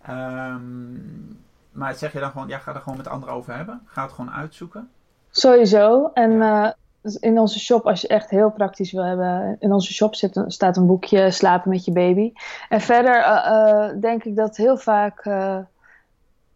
[0.09, 1.39] um,
[1.71, 3.81] maar zeg je dan gewoon, ja, ga er gewoon met anderen over hebben?
[3.85, 4.89] Ga het gewoon uitzoeken?
[5.29, 6.11] Sowieso.
[6.13, 6.69] En uh,
[7.19, 10.77] in onze shop, als je echt heel praktisch wil hebben, in onze shop zit, staat
[10.77, 12.33] een boekje Slapen met je baby.
[12.69, 15.25] En verder uh, denk ik dat heel vaak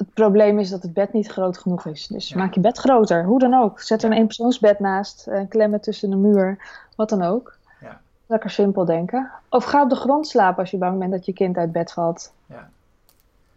[0.02, 2.08] het probleem is dat het bed niet groot genoeg is.
[2.08, 3.80] Dus maak je bed groter, hoe dan ook.
[3.80, 6.58] Zet er een eenpersoonsbed naast, en klemmen tussen de muur,
[6.96, 7.58] wat dan ook.
[7.82, 8.02] Ja.
[8.26, 9.32] Lekker simpel denken.
[9.50, 11.92] Of ga op de grond slapen als je bang bent dat je kind uit bed
[11.92, 12.34] valt.
[12.46, 12.70] Ja.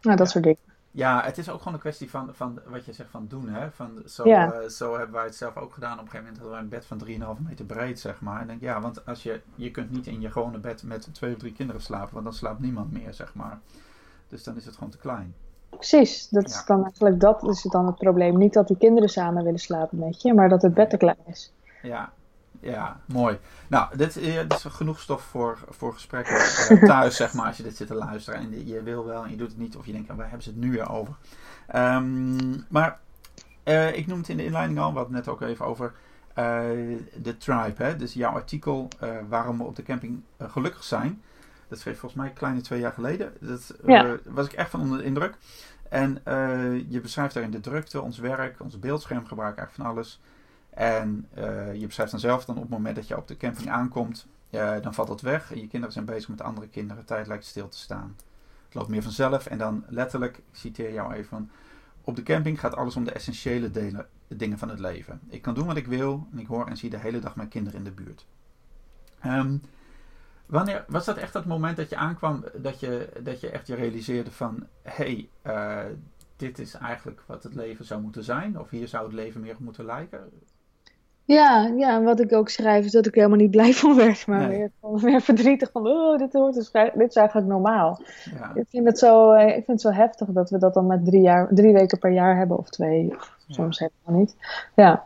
[0.01, 0.59] Nou, dat soort dingen.
[0.91, 3.49] Ja, het is ook gewoon een kwestie van, van wat je zegt van doen.
[3.49, 3.71] Hè?
[3.71, 4.55] Van, zo, ja.
[4.55, 5.99] uh, zo hebben wij het zelf ook gedaan.
[5.99, 8.41] Op een gegeven moment hadden we een bed van 3,5 meter breed, zeg maar.
[8.41, 11.33] En denk, ja, want als je, je kunt niet in je gewone bed met twee
[11.33, 13.59] of drie kinderen slapen, want dan slaapt niemand meer, zeg maar.
[14.29, 15.35] Dus dan is het gewoon te klein.
[15.77, 18.39] Precies, dat is dan eigenlijk dat is dan het probleem.
[18.39, 21.17] Niet dat die kinderen samen willen slapen met je, maar dat het bed te klein
[21.27, 21.53] is.
[21.83, 22.13] Ja,
[22.65, 23.39] ja, mooi.
[23.69, 27.57] Nou, dit, eh, dit, is genoeg stof voor, voor gesprekken uh, thuis, zeg maar, als
[27.57, 28.41] je dit zit te luisteren.
[28.41, 30.49] En je wil wel en je doet het niet, of je denkt, waar hebben ze
[30.49, 31.15] het nu weer over?
[31.75, 32.99] Um, maar
[33.65, 35.93] uh, ik noem het in de inleiding al, we hadden net ook even over
[37.23, 37.83] de tribe.
[37.83, 37.97] Hè?
[37.97, 38.89] Dus jouw artikel,
[39.29, 41.23] waarom we op de camping gelukkig zijn.
[41.69, 43.33] Dat schreef volgens mij kleine twee jaar geleden.
[43.41, 44.17] Dat ja.
[44.25, 45.37] was ik echt van onder de indruk.
[45.89, 46.21] En
[46.89, 50.21] je beschrijft daarin de drukte, ons werk, ons beeldschermgebruik, eigenlijk van alles.
[50.71, 53.69] En uh, je beschrijft dan zelf dan op het moment dat je op de camping
[53.71, 55.53] aankomt, dan valt dat weg.
[55.53, 57.05] En je kinderen zijn bezig met andere kinderen.
[57.05, 58.17] Tijd lijkt stil te staan.
[58.65, 59.47] Het loopt meer vanzelf.
[59.47, 61.51] En dan letterlijk, ik citeer jou even.
[62.05, 65.21] Op de camping gaat alles om de essentiële delen, dingen van het leven.
[65.29, 67.49] Ik kan doen wat ik wil en ik hoor en zie de hele dag mijn
[67.49, 68.27] kinderen in de buurt.
[69.27, 69.63] Um,
[70.47, 73.75] Wanneer was dat echt dat moment dat je aankwam, dat je, dat je echt je
[73.75, 75.97] realiseerde van, hé, hey,
[76.37, 78.59] dit is eigenlijk wat het leven zou moeten zijn?
[78.61, 80.31] Of hier zou het leven meer op moeten lijken?
[81.27, 84.27] Ja, ja, en wat ik ook schrijf is dat ik helemaal niet blij van werd,
[84.27, 84.59] maar nee.
[84.59, 88.03] meer, meer, verdrietig van, oh, dit, hoort dus, dit is eigenlijk normaal.
[88.39, 88.55] Ja.
[88.55, 91.05] Ik, vind het zo, eh, ik vind het zo heftig dat we dat dan met
[91.05, 93.55] drie, jaar, drie weken per jaar hebben, of twee, of ja.
[93.55, 94.37] soms helemaal niet.
[94.75, 95.05] Ja,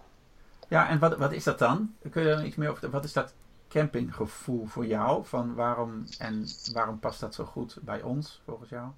[0.68, 1.90] ja en wat, wat is dat dan?
[2.10, 3.34] Kun je er iets meer over, wat is dat
[3.68, 5.24] campinggevoel voor jou?
[5.24, 8.88] Van waarom, en waarom past dat zo goed bij ons, volgens jou?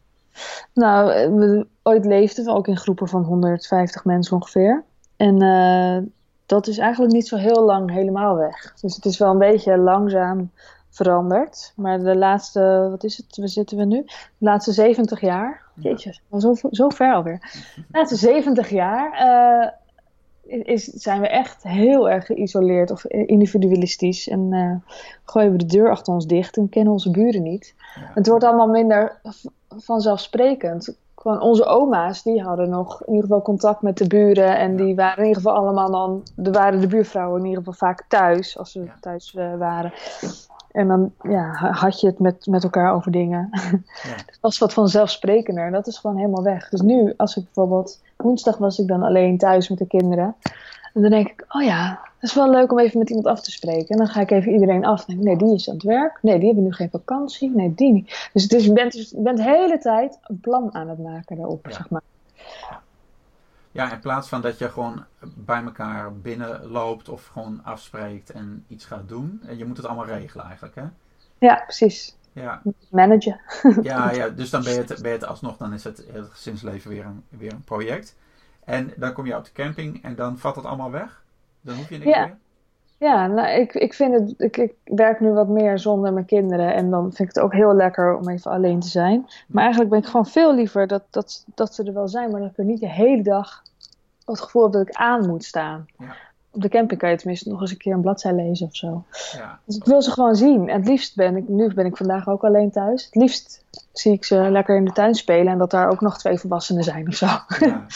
[0.74, 4.84] Nou, we, ooit leefden we ook in groepen van 150 mensen ongeveer.
[5.16, 6.10] En uh,
[6.46, 8.74] dat is eigenlijk niet zo heel lang helemaal weg.
[8.80, 10.50] Dus het is wel een beetje langzaam
[10.90, 11.72] veranderd.
[11.76, 14.02] Maar de laatste, wat is het, waar zitten we nu?
[14.04, 15.62] De laatste 70 jaar.
[15.74, 17.38] Jeetje, zo, zo ver alweer.
[17.74, 19.68] De laatste 70 jaar uh,
[20.50, 24.28] is, zijn we echt heel erg geïsoleerd of individualistisch.
[24.28, 24.74] En uh,
[25.24, 27.74] gooien we de deur achter ons dicht en kennen onze buren niet.
[27.94, 28.10] Ja.
[28.14, 29.20] Het wordt allemaal minder
[29.68, 34.58] vanzelfsprekend gewoon onze oma's, die hadden nog in ieder geval contact met de buren.
[34.58, 37.88] En die waren in ieder geval allemaal dan, er waren de buurvrouwen in ieder geval
[37.88, 39.92] vaak thuis, als ze thuis uh, waren.
[40.70, 43.48] En dan ja, had je het met, met elkaar over dingen.
[44.26, 45.70] Dat was wat vanzelfsprekender.
[45.70, 46.68] Dat is gewoon helemaal weg.
[46.68, 48.00] Dus nu, als ik bijvoorbeeld...
[48.22, 50.34] Woensdag was ik dan alleen thuis met de kinderen.
[50.94, 53.40] En dan denk ik, oh ja, het is wel leuk om even met iemand af
[53.40, 53.88] te spreken.
[53.88, 55.04] En dan ga ik even iedereen af.
[55.04, 56.18] Denk, nee, die is aan het werk.
[56.22, 57.50] Nee, die hebben nu geen vakantie.
[57.50, 58.28] Nee, die niet.
[58.32, 61.66] Dus, dus je, bent, je bent de hele tijd een plan aan het maken daarop,
[61.66, 61.72] ja.
[61.72, 62.02] zeg maar.
[63.72, 65.04] Ja, in plaats van dat je gewoon
[65.34, 69.40] bij elkaar binnenloopt of gewoon afspreekt en iets gaat doen.
[69.46, 70.84] En je moet het allemaal regelen eigenlijk, hè?
[71.38, 72.16] Ja, precies.
[72.32, 72.62] Ja.
[72.90, 73.40] Managen.
[73.82, 76.30] Ja, ja, dus dan ben je, het, ben je het alsnog, dan is het, het
[76.30, 78.16] gezinsleven weer een, weer een project.
[78.64, 81.22] En dan kom je op de camping en dan valt het allemaal weg?
[81.60, 82.26] Dan hoef je niks ja.
[82.26, 82.36] meer?
[82.98, 86.74] Ja, nou, ik, ik vind het, ik, ik werk nu wat meer zonder mijn kinderen
[86.74, 89.26] en dan vind ik het ook heel lekker om even alleen te zijn.
[89.48, 92.40] Maar eigenlijk ben ik gewoon veel liever dat, dat, dat ze er wel zijn, maar
[92.40, 93.62] dat ik er niet de hele dag
[94.24, 95.86] het gevoel heb dat ik aan moet staan.
[95.98, 96.16] Ja.
[96.50, 99.04] Op de camping kan je tenminste nog eens een keer een bladzij lezen of zo.
[99.32, 99.58] Ja.
[99.64, 100.68] Dus ik wil ze gewoon zien.
[100.68, 103.04] En het liefst ben ik, nu ben ik vandaag ook alleen thuis.
[103.04, 106.18] Het liefst zie ik ze lekker in de tuin spelen en dat daar ook nog
[106.18, 107.26] twee volwassenen zijn of zo.
[107.26, 107.86] Ja,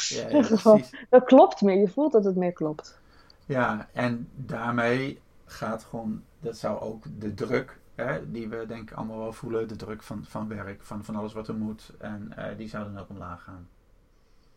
[1.11, 1.79] dat klopt meer.
[1.79, 2.99] Je voelt dat het meer klopt.
[3.47, 8.97] Ja, en daarmee gaat gewoon, dat zou ook de druk, hè, die we denk ik
[8.97, 12.33] allemaal wel voelen, de druk van, van werk, van, van alles wat er moet, en
[12.39, 13.69] uh, die zou dan ook omlaag gaan.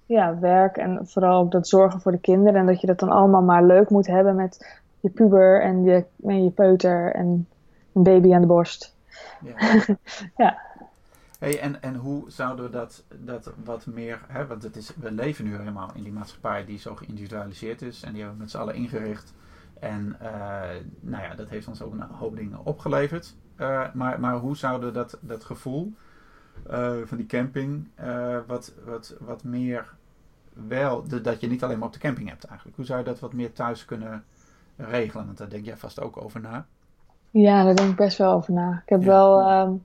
[0.08, 3.10] Ja, werk en vooral ook dat zorgen voor de kinderen en dat je dat dan
[3.10, 7.48] allemaal maar leuk moet hebben met je puber en je, en je peuter en
[7.94, 8.96] een baby aan de borst.
[9.42, 9.84] Ja.
[10.44, 10.58] ja.
[11.40, 15.12] Hey, en, en hoe zouden we dat, dat wat meer, hè, want het is, we
[15.12, 18.52] leven nu helemaal in die maatschappij die zo geïndividualiseerd is en die hebben we met
[18.52, 19.34] z'n allen ingericht.
[19.80, 20.30] En uh,
[21.00, 23.36] nou ja, dat heeft ons ook een hoop dingen opgeleverd.
[23.58, 25.94] Uh, maar, maar hoe zouden dat, dat gevoel
[27.06, 27.88] van die camping
[28.48, 29.96] wat, wat, wat meer
[30.68, 32.78] wel, de, dat je niet alleen maar op de camping hebt eigenlijk.
[32.78, 34.24] Hoe zou je dat wat meer thuis kunnen
[34.76, 35.26] regelen?
[35.26, 36.66] Want daar denk jij vast ook over na.
[37.30, 38.82] Ja, daar denk ik best wel over na.
[38.84, 39.08] Ik heb ja.
[39.08, 39.84] wel um,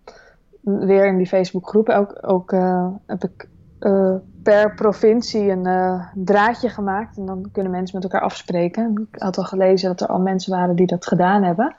[0.60, 3.48] weer in die Facebookgroep ook, ook uh, heb ik
[3.80, 7.16] uh, per provincie een uh, draadje gemaakt.
[7.16, 9.08] En dan kunnen mensen met elkaar afspreken.
[9.12, 11.76] Ik had al gelezen dat er al mensen waren die dat gedaan hebben.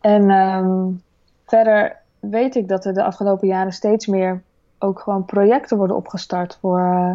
[0.00, 1.02] En um,
[1.46, 4.42] verder weet ik dat er de afgelopen jaren steeds meer
[4.78, 7.12] ook gewoon projecten worden opgestart voor uh,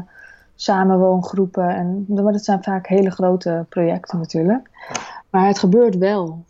[0.55, 1.69] samenwoongroepen.
[1.69, 4.69] En, maar dat zijn vaak hele grote projecten natuurlijk.
[5.29, 6.43] Maar het gebeurt wel.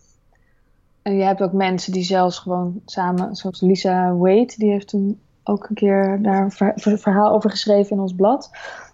[1.02, 5.20] En je hebt ook mensen die zelfs gewoon samen, zoals Lisa Wade, die heeft toen
[5.44, 8.50] ook een keer daar een ver, ver, verhaal over geschreven in ons blad.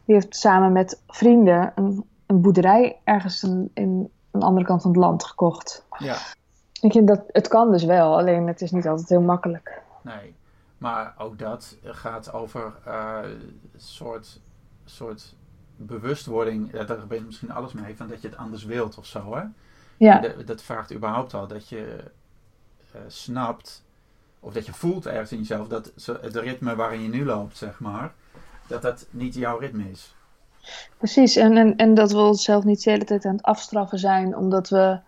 [0.06, 4.92] Die heeft samen met vrienden een, een boerderij ergens in, in een andere kant van
[4.92, 5.86] het land gekocht.
[5.98, 6.16] Ja.
[6.82, 9.82] Ik vind dat, het kan dus wel, alleen het is niet altijd heel makkelijk.
[10.02, 10.36] Nee,
[10.78, 13.20] maar ook dat gaat over uh,
[13.76, 14.40] soort,
[14.86, 15.36] soort
[15.76, 16.72] bewustwording.
[16.72, 19.36] Daar gebeurt misschien alles mee, van dat je het anders wilt of zo.
[19.36, 19.44] Hè?
[19.98, 20.20] Ja.
[20.20, 22.04] De, dat vraagt überhaupt al dat je
[22.96, 23.84] uh, snapt,
[24.40, 25.92] of dat je voelt ergens in jezelf, dat
[26.22, 28.14] het ritme waarin je nu loopt, zeg maar,
[28.68, 30.16] dat dat niet jouw ritme is.
[30.98, 34.36] Precies, en, en, en dat we onszelf niet de hele tijd aan het afstraffen zijn,
[34.36, 35.00] omdat we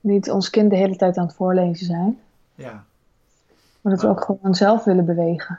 [0.00, 2.18] niet ons kind de hele tijd aan het voorlezen zijn.
[2.54, 2.84] Ja.
[3.80, 5.58] Maar dat we ook gewoon zelf willen bewegen.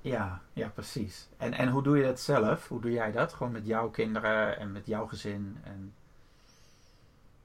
[0.00, 1.28] Ja, ja, precies.
[1.36, 2.68] En, en hoe doe je dat zelf?
[2.68, 3.32] Hoe doe jij dat?
[3.32, 5.56] Gewoon met jouw kinderen en met jouw gezin?
[5.64, 5.92] En...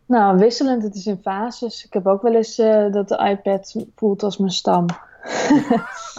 [0.05, 0.83] Nou, wisselend.
[0.83, 1.85] Het is in fases.
[1.85, 4.85] Ik heb ook wel eens uh, dat de iPad voelt als mijn stam.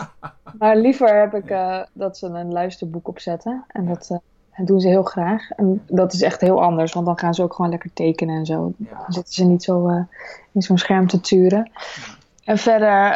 [0.59, 3.65] maar liever heb ik uh, dat ze een luisterboek opzetten.
[3.69, 4.19] En dat, uh,
[4.57, 5.51] dat doen ze heel graag.
[5.51, 8.47] En dat is echt heel anders, want dan gaan ze ook gewoon lekker tekenen en
[8.47, 8.73] zo.
[8.77, 8.91] Ja.
[8.91, 9.89] Dan zitten ze niet zo
[10.53, 11.71] in zo'n scherm te turen.
[11.73, 12.15] Ja.
[12.45, 13.07] En verder,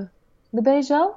[0.00, 0.04] uh,
[0.48, 1.14] de zo?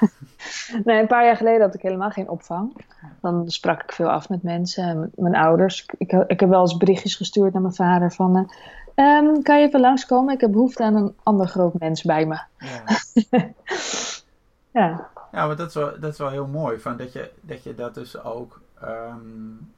[0.84, 2.76] nee, een paar jaar geleden had ik helemaal geen opvang.
[3.20, 5.86] Dan sprak ik veel af met mensen, mijn ouders.
[5.98, 8.50] Ik, ik heb wel eens berichtjes gestuurd naar mijn vader van...
[8.96, 10.34] Uh, kan je even langskomen?
[10.34, 12.38] Ik heb behoefte aan een ander groot mens bij me.
[12.58, 12.82] Ja.
[14.80, 15.08] ja.
[15.32, 16.78] Ja, maar dat is wel, dat is wel heel mooi.
[16.78, 18.60] Van dat, je, dat je dat dus ook...
[18.84, 19.72] Um,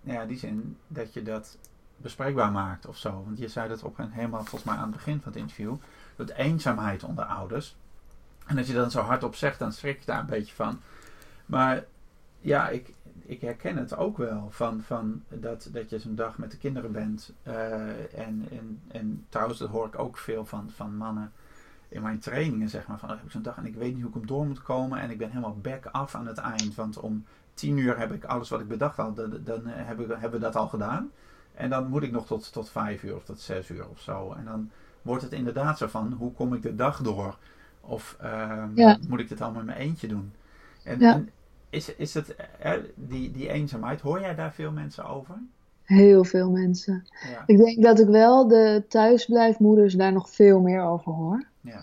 [0.00, 1.58] ja, die zin, dat je dat
[1.96, 3.22] bespreekbaar maakt of zo.
[3.24, 5.74] Want je zei dat op een, helemaal volgens mij aan het begin van het interview.
[6.16, 7.76] Dat eenzaamheid onder ouders.
[8.46, 10.80] En als je dan zo hardop zegt, dan schrik je daar een beetje van.
[11.46, 11.84] Maar
[12.40, 14.48] ja, ik, ik herken het ook wel.
[14.50, 17.32] Van, van dat, dat je zo'n dag met de kinderen bent.
[17.46, 21.32] Uh, en, en, en trouwens, dat hoor ik ook veel van, van mannen
[21.88, 22.68] in mijn trainingen.
[22.68, 24.26] Zeg maar van, oh, heb ik zo'n dag en ik weet niet hoe ik hem
[24.26, 25.00] door moet komen.
[25.00, 26.74] En ik ben helemaal back af aan het eind.
[26.74, 27.24] Want om
[27.54, 29.16] tien uur heb ik alles wat ik bedacht had.
[29.16, 31.10] Dan, dan hebben, we, hebben we dat al gedaan.
[31.54, 34.32] En dan moet ik nog tot, tot vijf uur of tot zes uur of zo.
[34.32, 34.70] En dan
[35.02, 37.38] wordt het inderdaad zo van, hoe kom ik de dag door?
[37.80, 40.32] Of uh, moet ik dit allemaal in mijn eentje doen?
[40.84, 41.30] En, en
[41.70, 45.34] is, is het, uh, die, die eenzaamheid, hoor jij daar veel mensen over?
[45.82, 47.06] Heel veel mensen.
[47.32, 47.42] Ja.
[47.46, 51.44] Ik denk dat ik wel de thuisblijfmoeders daar nog veel meer over hoor.
[51.60, 51.80] Ja.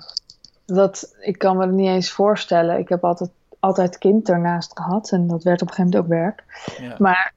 [0.65, 2.77] Dat, ik kan me het niet eens voorstellen.
[2.77, 6.19] Ik heb altijd, altijd kind ernaast gehad en dat werd op een gegeven moment ook
[6.19, 6.43] werk.
[6.79, 6.95] Ja.
[6.97, 7.33] Maar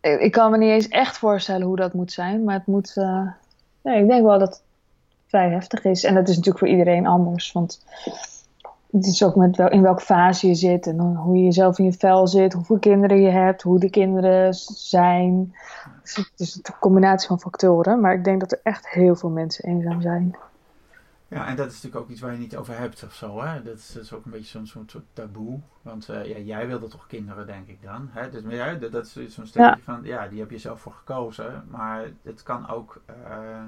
[0.00, 2.44] ik kan me niet eens echt voorstellen hoe dat moet zijn.
[2.44, 3.28] Maar het moet, uh,
[3.80, 4.62] ja, ik denk wel dat het
[5.26, 6.04] vrij heftig is.
[6.04, 7.52] En dat is natuurlijk voor iedereen anders.
[7.52, 7.84] Want
[8.90, 11.84] het is ook met wel, in welke fase je zit en hoe je jezelf in
[11.84, 15.54] je vel zit, hoeveel kinderen je hebt, hoe de kinderen zijn.
[16.02, 19.30] Dus het is een combinatie van factoren, maar ik denk dat er echt heel veel
[19.30, 20.36] mensen eenzaam zijn.
[21.30, 23.42] Ja, en dat is natuurlijk ook iets waar je niet over hebt of zo.
[23.42, 23.62] Hè?
[23.62, 25.60] Dat, is, is ook een beetje zo'n soort taboe.
[25.82, 28.08] Want uh, ja, jij wilde toch kinderen, denk ik dan.
[28.10, 28.30] Hè?
[28.30, 31.64] Dus, ja, dat, dat is zo'n stukje van, ja, die heb je zelf voor gekozen.
[31.68, 33.02] Maar het kan ook.
[33.10, 33.62] Uh,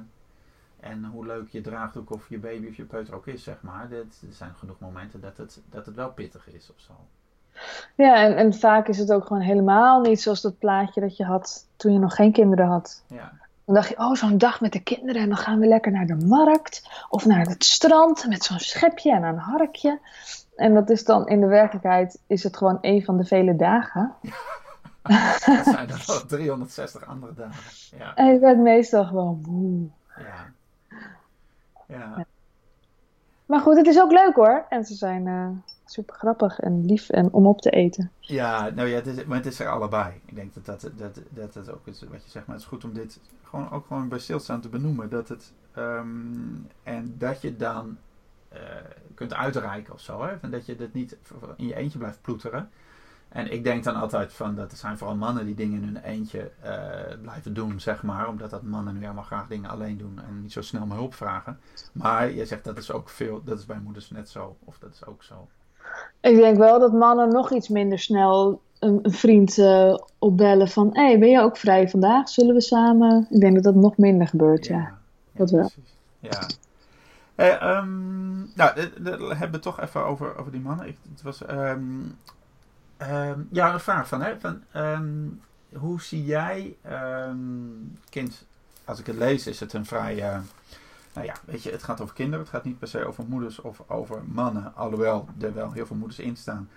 [0.81, 3.89] en hoe leuk je draagdoek of je baby of je peuter ook is, zeg maar.
[3.89, 6.93] Dit, er zijn genoeg momenten dat het, dat het wel pittig is of zo.
[7.97, 11.25] Ja, en, en vaak is het ook gewoon helemaal niet zoals dat plaatje dat je
[11.25, 13.05] had toen je nog geen kinderen had.
[13.07, 13.33] Ja.
[13.73, 16.07] Dan dacht je, oh, zo'n dag met de kinderen en dan gaan we lekker naar
[16.07, 19.99] de markt of naar het strand met zo'n schepje en een harkje.
[20.57, 24.15] En dat is dan in de werkelijkheid is het gewoon een van de vele dagen.
[25.47, 27.99] dat zijn er wel 360 andere dagen.
[27.99, 28.15] Ja.
[28.15, 29.89] En je bent meestal gewoon moe.
[30.17, 30.53] Ja.
[31.87, 32.27] Ja.
[33.47, 34.67] Maar goed, het is ook leuk hoor.
[34.69, 35.49] En ze zijn uh,
[35.93, 38.11] super grappig en lief en om op te eten.
[38.21, 40.21] Ja, nou ja, het is, maar het is er allebei.
[40.25, 42.47] Ik denk dat dat, dat, dat, dat ook is wat je zegt.
[42.47, 45.11] Maar het is goed om dit gewoon, ook gewoon bij stilstaan te benoemen.
[45.11, 47.99] Dat het, um, en dat je dan
[48.53, 48.59] uh,
[49.15, 50.23] kunt uitreiken of zo.
[50.23, 50.37] Hè?
[50.41, 51.17] En dat je dit niet
[51.57, 52.71] in je eentje blijft ploeteren.
[53.29, 56.03] En ik denk dan altijd van dat er zijn vooral mannen die dingen in hun
[56.03, 58.29] eentje uh, blijven doen, zeg maar.
[58.29, 61.15] Omdat dat mannen nu helemaal graag dingen alleen doen en niet zo snel maar hulp
[61.15, 61.61] vragen.
[61.93, 64.57] Maar je zegt dat is ook veel, dat is bij moeders net zo.
[64.65, 65.49] Of dat is ook zo.
[66.21, 70.91] Ik denk wel dat mannen nog iets minder snel een, een vriend uh, opbellen van...
[70.93, 72.29] Hé, hey, ben je ook vrij vandaag?
[72.29, 73.27] Zullen we samen?
[73.31, 74.79] Ik denk dat dat nog minder gebeurt, ja.
[74.79, 74.99] ja.
[75.33, 75.71] dat wel.
[76.19, 76.47] Ja.
[77.35, 80.87] Hey, um, nou, we hebben we toch even over, over die mannen.
[80.87, 81.43] Ik, het was...
[81.51, 82.19] Um,
[83.11, 84.41] Um, ja, een vraag van, hè?
[84.41, 85.41] Van, um,
[85.73, 86.77] hoe zie jij,
[88.09, 88.45] kind,
[88.85, 90.39] als ik het lees, is het een vrij, uh,
[91.13, 93.61] nou ja, weet je, het gaat over kinderen, het gaat niet per se over moeders
[93.61, 96.69] of over mannen, alhoewel er wel heel veel moeders in staan.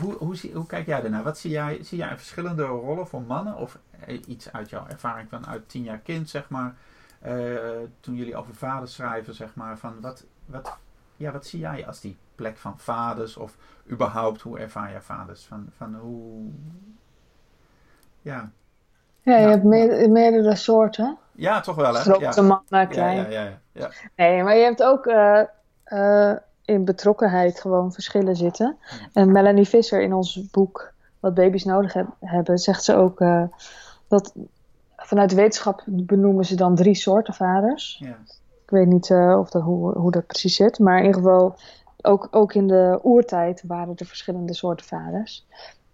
[0.00, 1.22] hoe, hoe, zie, kijk jij daarnaar?
[1.22, 5.28] Wat zie jij, zie jij verschillende rollen voor mannen of eh, iets uit jouw ervaring
[5.28, 6.74] van uit tien jaar kind, zeg maar,
[7.26, 10.78] uh, toen jullie over vaders schrijven, zeg maar, van wat, wat,
[11.16, 13.56] ja, wat zie jij als die plek van vaders of
[13.90, 15.44] überhaupt hoe ervaar je vaders?
[15.44, 16.50] Van, van hoe.
[18.22, 18.52] Ja.
[19.22, 19.64] Ja, je hebt
[20.08, 21.18] meerdere, soorten.
[21.32, 22.00] Ja, toch wel, hè?
[22.00, 22.42] Grote ja.
[22.42, 23.16] mannen, klein.
[23.16, 25.40] Ja, ja, ja, Nee, maar je hebt ook uh,
[25.86, 26.32] uh,
[26.64, 28.76] in betrokkenheid gewoon verschillen zitten.
[29.12, 33.42] En Melanie Visser in ons boek Wat baby's nodig heb, hebben, zegt ze ook uh,
[34.08, 34.34] dat
[34.96, 37.96] vanuit wetenschap benoemen ze dan drie soorten vaders.
[38.04, 38.16] Ja.
[38.64, 41.56] Ik weet niet of dat, hoe, hoe dat precies zit, maar in ieder geval
[42.02, 45.46] ook, ook in de oertijd waren er verschillende soorten vaders.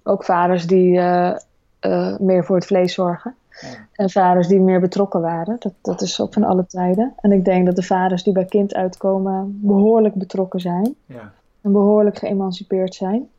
[0.03, 1.37] Ook vaders die uh,
[1.81, 3.35] uh, meer voor het vlees zorgen.
[3.61, 3.69] Ja.
[3.93, 5.57] En vaders die meer betrokken waren.
[5.59, 7.15] Dat, dat is ook van alle tijden.
[7.21, 10.95] En ik denk dat de vaders die bij kind uitkomen behoorlijk betrokken zijn.
[11.07, 11.33] Ja.
[11.61, 13.31] En behoorlijk geëmancipeerd zijn.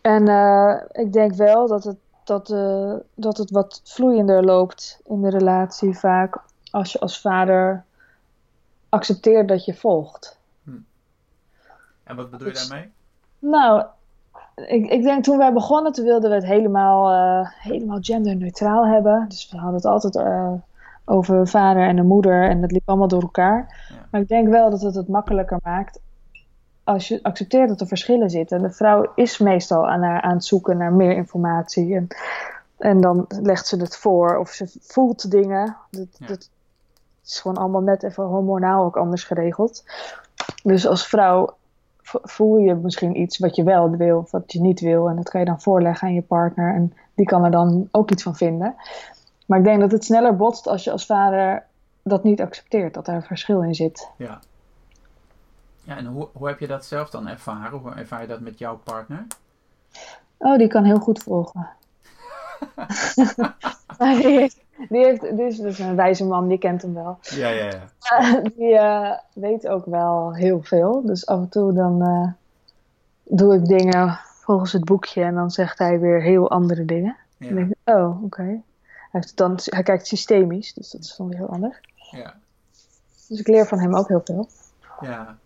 [0.00, 2.46] En uh, ik denk wel dat het, dat,
[3.14, 6.38] dat het wat vloeiender loopt in de relatie vaak.
[6.70, 7.84] Als je als vader
[8.88, 10.40] accepteert dat je volgt.
[12.04, 12.90] En wat bedoel je daarmee?
[13.38, 13.84] Nou,
[14.54, 19.24] ik, ik denk toen wij begonnen, toen wilden we het helemaal, uh, helemaal genderneutraal hebben.
[19.28, 20.52] Dus we hadden het altijd uh,
[21.04, 23.86] over vader en een moeder en dat liep allemaal door elkaar.
[23.88, 23.94] Ja.
[24.10, 26.00] Maar ik denk wel dat het het makkelijker maakt
[26.84, 28.62] als je accepteert dat er verschillen zitten.
[28.62, 31.94] De vrouw is meestal aan, haar, aan het zoeken naar meer informatie.
[31.94, 32.06] En,
[32.78, 35.76] en dan legt ze het voor of ze voelt dingen.
[35.90, 36.26] Dat, Ja.
[36.26, 36.50] dat
[37.24, 39.84] is gewoon allemaal net even hormonaal ook anders geregeld.
[40.62, 41.54] Dus als vrouw
[42.02, 45.08] voel je misschien iets wat je wel wil of wat je niet wil.
[45.08, 46.74] En dat kan je dan voorleggen aan je partner.
[46.74, 48.74] En die kan er dan ook iets van vinden.
[49.46, 51.66] Maar ik denk dat het sneller botst als je als vader
[52.02, 52.94] dat niet accepteert.
[52.94, 54.08] Dat daar een verschil in zit.
[54.16, 54.40] Ja.
[55.84, 57.78] Ja, en hoe, hoe heb je dat zelf dan ervaren?
[57.78, 59.26] Hoe ervaar je dat met jouw partner?
[60.38, 61.68] Oh, die kan heel goed volgen.
[63.98, 67.18] Heeft, die heeft, die is dus een wijze man, die kent hem wel.
[67.20, 68.40] Ja, ja, ja.
[68.56, 71.02] die eh, weet ook wel heel veel.
[71.04, 72.32] Dus af en toe dan eh,
[73.22, 77.16] doe ik dingen volgens het boekje en dan zegt hij weer heel andere dingen.
[77.38, 78.60] Dan Ja, denk ik, oh, oké.
[79.10, 81.80] Hij, dan, hij kijkt systemisch, dus dat is dan weer heel anders.
[82.10, 82.34] ja.
[83.28, 84.48] Dus ik leer van hem ook heel veel.
[85.00, 85.36] Ja.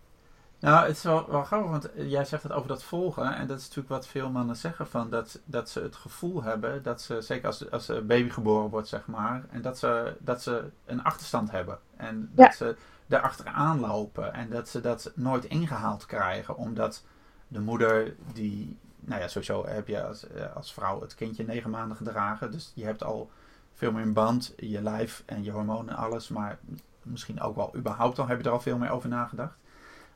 [0.59, 3.33] Nou, het is wel, wel grappig, want jij zegt het over dat volgen.
[3.35, 6.83] En dat is natuurlijk wat veel mannen zeggen: van dat, dat ze het gevoel hebben
[6.83, 10.41] dat ze, zeker als, als een baby geboren wordt, zeg maar, en dat ze, dat
[10.41, 11.79] ze een achterstand hebben.
[11.97, 12.51] En dat Ja.
[12.51, 14.33] ze daar achteraan lopen.
[14.33, 17.03] En dat ze dat nooit ingehaald krijgen, omdat
[17.47, 18.77] de moeder die.
[18.99, 22.51] Nou ja, sowieso heb je als, eh, als vrouw het kindje negen maanden gedragen.
[22.51, 23.29] Dus je hebt al
[23.73, 26.27] veel meer een band, je lijf en je hormonen en alles.
[26.29, 26.57] Maar
[27.01, 29.55] misschien ook wel überhaupt al heb je er al veel meer over nagedacht.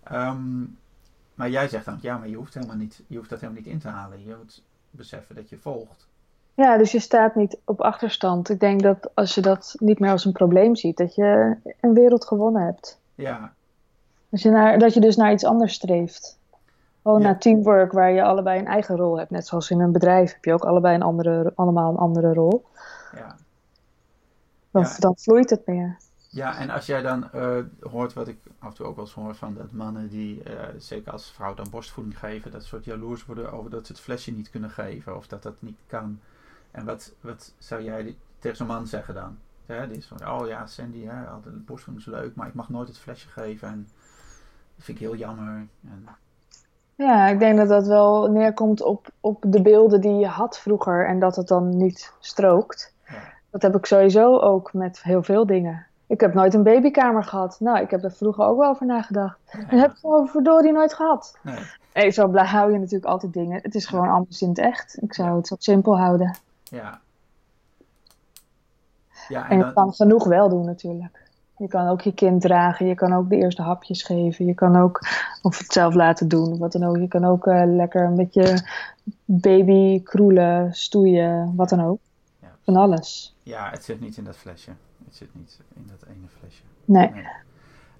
[0.04, 0.60] Ehm,
[1.34, 3.72] maar jij zegt dan, ja, maar je hoeft, helemaal niet, je hoeft dat helemaal niet
[3.72, 4.24] in te halen.
[4.26, 6.08] Je moet beseffen dat je volgt.
[6.54, 8.50] Ja, dus je staat niet op achterstand.
[8.50, 11.94] Ik denk dat als je dat niet meer als een probleem ziet, dat je een
[11.94, 13.00] wereld gewonnen hebt.
[13.16, 13.54] Ja,
[14.32, 16.40] Als je naar, dat je dus naar iets anders streeft.
[17.02, 17.26] Gewoon Ja.
[17.26, 19.30] naar teamwork waar je allebei een eigen rol hebt.
[19.30, 22.66] Net zoals in een bedrijf heb je ook allebei een andere, allemaal een andere rol.
[23.16, 23.36] ja.
[24.72, 24.96] Dan, Ja.
[25.00, 25.98] dan vloeit het meer.
[26.34, 29.14] Ja, en als jij dan eh, hoort wat ik af en toe ook wel eens
[29.14, 33.26] hoor van dat mannen die, eh, zeker als vrouw dan borstvoeding geven, dat soort jaloers
[33.26, 36.20] worden over dat ze het flesje niet kunnen geven of dat dat niet kan.
[36.72, 39.38] En wat, wat zou jij tegen zo'n man zeggen dan?
[39.66, 42.70] Hè, die is van, oh ja, Sandy, hè, de borstvoeding is leuk, maar ik mag
[42.70, 43.88] nooit het flesje geven en
[44.76, 45.68] dat vind ik heel jammer.
[45.84, 46.08] En,
[46.96, 51.08] Ja, ik denk dat dat wel neerkomt op, op de beelden die je had vroeger
[51.08, 52.94] en dat het dan niet strookt.
[53.08, 55.90] ja, Dat heb ik sowieso ook met heel veel dingen.
[56.12, 57.58] Ik heb nooit een babykamer gehad.
[57.60, 59.40] Nou, ik heb er vroeger ook wel over nagedacht.
[59.70, 61.38] Ja, heb ik gewoon verdorie nooit gehad.
[61.42, 61.56] nee,
[61.94, 63.60] Nee, zo blij hou je natuurlijk altijd dingen.
[63.62, 64.98] Het is gewoon anders in het echt.
[65.02, 65.36] Ik zou Ja.
[65.36, 66.36] het wat simpel houden.
[66.64, 67.00] ja.
[69.28, 71.30] Ja, En en je dan, kan genoeg wel doen natuurlijk.
[71.58, 74.76] Je kan ook je kind dragen, je kan ook de eerste hapjes geven, je kan
[74.78, 75.00] ook
[75.42, 76.98] of het zelf laten doen, wat dan ook.
[76.98, 78.64] Je kan ook eh, lekker een beetje
[79.26, 82.00] baby kroelen, stoeien, wat dan ook.
[82.42, 82.48] Ja.
[82.64, 83.36] Van alles.
[83.44, 84.72] ja, het zit niet in dat flesje.
[85.06, 86.64] Het zit niet in dat ene flesje.
[86.86, 87.12] Nee.
[87.12, 87.26] Nee.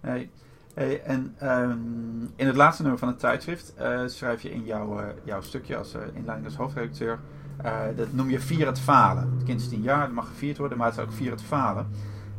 [0.02, 0.30] nee.
[0.74, 5.00] Hey, en ehm, in het laatste nummer van het tijdschrift eh, schrijf je in jouw,
[5.00, 7.20] eh, jouw stukje als eh, inleiding als hoofdredacteur.
[7.96, 9.34] dat noem je vier het falen.
[9.34, 11.42] Het kind is tien jaar, het mag gevierd worden, maar het is ook vier het
[11.42, 11.88] falen.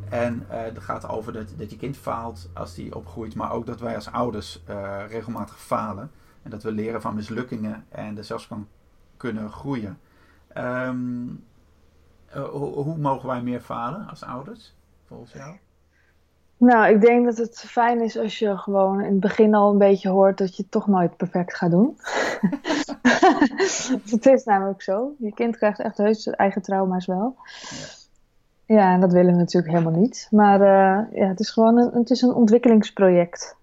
[0.08, 3.80] En het gaat over dat, dat je kind faalt als die opgroeit, maar ook dat
[3.80, 4.62] wij als ouders
[5.08, 6.10] regelmatig falen.
[6.42, 8.68] En dat we leren van mislukkingen en er zelfs van
[9.16, 9.98] kunnen groeien.
[10.48, 11.26] Ehm,
[12.32, 14.74] eh, hoe, hoe mogen wij meer falen als ouders,
[15.06, 15.56] volgens jou?
[16.56, 19.78] Nou, ik denk dat het fijn is als je gewoon in het begin al een
[19.78, 21.98] beetje hoort dat je het toch nooit perfect gaat doen.
[24.10, 25.14] het is namelijk zo.
[25.18, 27.36] Je kind krijgt echt heus zijn eigen trauma's wel.
[27.70, 28.00] Ja.
[28.74, 30.28] Ja, en dat willen we natuurlijk helemaal niet.
[30.30, 33.56] Maar eh, ja, het is gewoon een, het is een ontwikkelingsproject.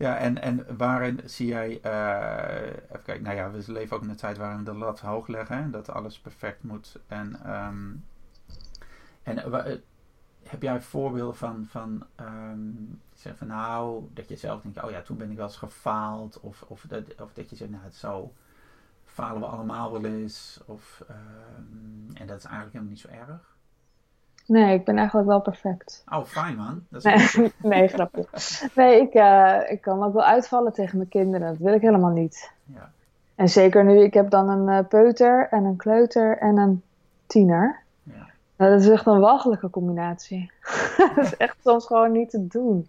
[0.00, 4.08] Ja, en, en waarin zie jij, eh, even kijken, nou ja, we leven ook in
[4.08, 6.98] een tijd waarin we de lat hoog leggen, dat alles perfect moet.
[7.06, 7.92] En, ehm,
[9.22, 9.78] en eh, eh,
[10.42, 12.60] heb jij voorbeelden van, van ehm,
[13.14, 16.40] zeg van nou, dat je zelf denkt, oh ja, toen ben ik wel eens gefaald,
[16.40, 18.32] of, of, dat, of dat je zegt, nou, het zo
[19.04, 23.56] falen we allemaal wel eens, of, ehm, en dat is eigenlijk helemaal niet zo erg.
[24.50, 26.02] Nee, ik ben eigenlijk wel perfect.
[26.08, 26.82] Oh, fijn man.
[26.88, 28.26] Dat is Nee, nee grapje.
[28.74, 31.48] Nee, ik, eh, ik kan ook wel uitvallen tegen mijn kinderen.
[31.48, 32.52] Dat wil ik helemaal niet.
[32.64, 32.90] ja,
[33.34, 36.82] En zeker nu, ik heb dan een eh, peuter en een kleuter en een
[37.26, 37.80] tiener.
[38.02, 38.26] ja,
[38.56, 40.52] Nou, dat is echt een walgelijke combinatie.
[41.14, 42.88] dat is echt soms gewoon niet te doen.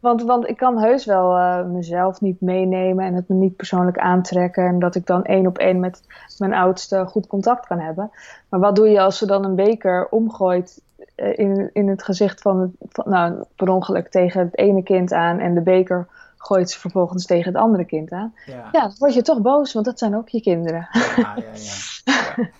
[0.00, 3.98] Want, want ik kan heus wel eh, mezelf niet meenemen en het me niet persoonlijk
[3.98, 4.66] aantrekken.
[4.66, 6.02] En dat ik dan één op één met
[6.38, 8.10] mijn oudste goed contact kan hebben.
[8.48, 10.82] Maar wat doe je als ze dan een beker omgooit
[11.14, 12.72] in, in het gezicht van,
[13.04, 15.38] nou, per ongeluk tegen het ene kind aan.
[15.38, 18.34] En de beker gooit ze vervolgens tegen het andere kind aan.
[18.46, 20.88] Ja, Ja, dan word je toch boos, want dat zijn ook je kinderen.
[20.92, 21.34] ja, ja.
[21.36, 22.34] ja.
[22.36, 22.48] ja.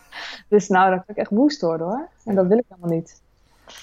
[0.48, 2.08] Dus nou, daar kan ik echt woest worden hoor.
[2.24, 3.20] En dat wil ik helemaal niet.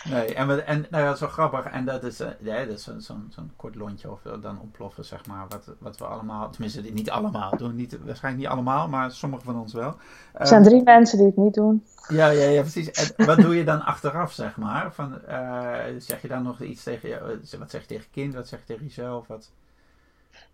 [0.10, 1.66] Nee, en, we, en nou ja, dat is wel grappig.
[1.66, 5.26] En dat is, eh, ja, dat is zo'n kort lontje of eh, dan ontploffen, zeg
[5.26, 5.46] maar.
[5.50, 7.76] Wat, wat we allemaal, tenminste niet allemaal doen.
[7.76, 9.96] Niet, waarschijnlijk niet allemaal, maar sommigen van ons wel.
[10.34, 11.84] Er zijn Ehm, drie mensen die het niet doen.
[12.08, 12.92] Ja, ja, ja, precies.
[12.92, 14.94] En wat doe je dan achteraf, zeg maar?
[14.94, 18.34] Van, eh, zeg je dan nog iets tegen je, eh, wat zeg je tegen kind,
[18.34, 19.28] wat zeg je tegen jezelf?
[19.28, 19.52] Wat...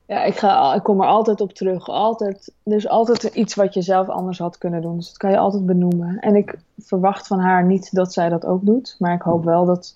[0.06, 1.90] Ja, ik, ga, ik kom er altijd op terug.
[1.90, 4.96] Altijd, er is altijd iets wat je zelf anders had kunnen doen.
[4.96, 6.20] Dus dat kan je altijd benoemen.
[6.20, 8.96] En ik verwacht van haar niet dat zij dat ook doet.
[9.00, 9.96] Maar ik hoop wel dat,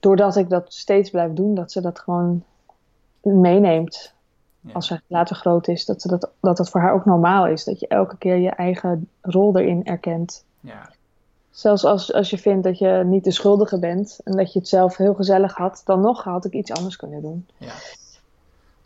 [0.00, 2.42] doordat ik dat steeds blijf doen, dat ze dat gewoon
[3.20, 4.12] meeneemt.
[4.60, 4.72] Ja.
[4.72, 7.64] Als ze later groot is, dat, ze dat, dat dat voor haar ook normaal is.
[7.64, 10.44] Dat je elke keer je eigen rol erin erkent.
[10.60, 10.90] Ja,
[11.56, 14.68] Zelfs als, als je vindt dat je niet de schuldige bent en dat je het
[14.68, 17.46] zelf heel gezellig had, dan nog had ik iets anders kunnen doen.
[17.56, 17.72] ja.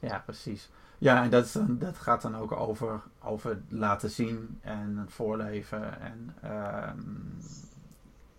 [0.01, 0.71] Ja, precies.
[0.99, 6.01] Ja, en dat, is dan, dat gaat dan ook over, over laten zien en voorleven
[6.01, 6.99] en ehm,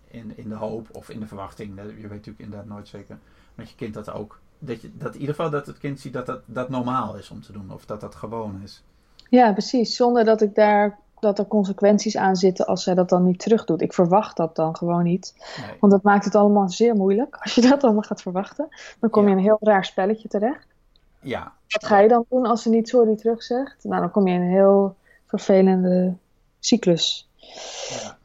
[0.08, 1.76] in, in de hoop of in de verwachting.
[1.76, 3.18] Dat- Je weet natuurlijk inderdaad nooit zeker
[3.54, 4.38] met je kind dat ook.
[4.58, 7.30] Dat, je, dat in ieder geval dat het kind ziet dat dat, dat normaal is
[7.30, 8.82] om te doen of dat dat gewoon is.
[9.28, 9.96] Ja, precies.
[9.96, 13.64] Zonder dat ik daar dat er consequenties aan zitten als zij dat dan niet terug
[13.64, 13.82] doet.
[13.82, 15.34] Ik verwacht dat dan gewoon niet.
[15.60, 15.76] Nee.
[15.80, 17.36] Want dat maakt het allemaal zeer moeilijk.
[17.36, 18.68] Als je dat allemaal gaat verwachten,
[19.00, 20.66] dan kom je in een heel raar spelletje terecht.
[21.22, 23.84] Ja, Wat ga je dan doen als ze niet sorry terugzegt?
[23.84, 24.96] Nou, dan kom je in een heel
[25.26, 26.16] vervelende
[26.58, 27.28] cyclus.
[27.88, 28.18] Ja.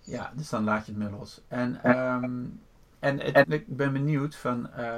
[0.00, 1.40] ja, dus dan laat je het meer los.
[1.48, 2.44] En, ehm,
[2.98, 4.96] en, en ik ben benieuwd van eh,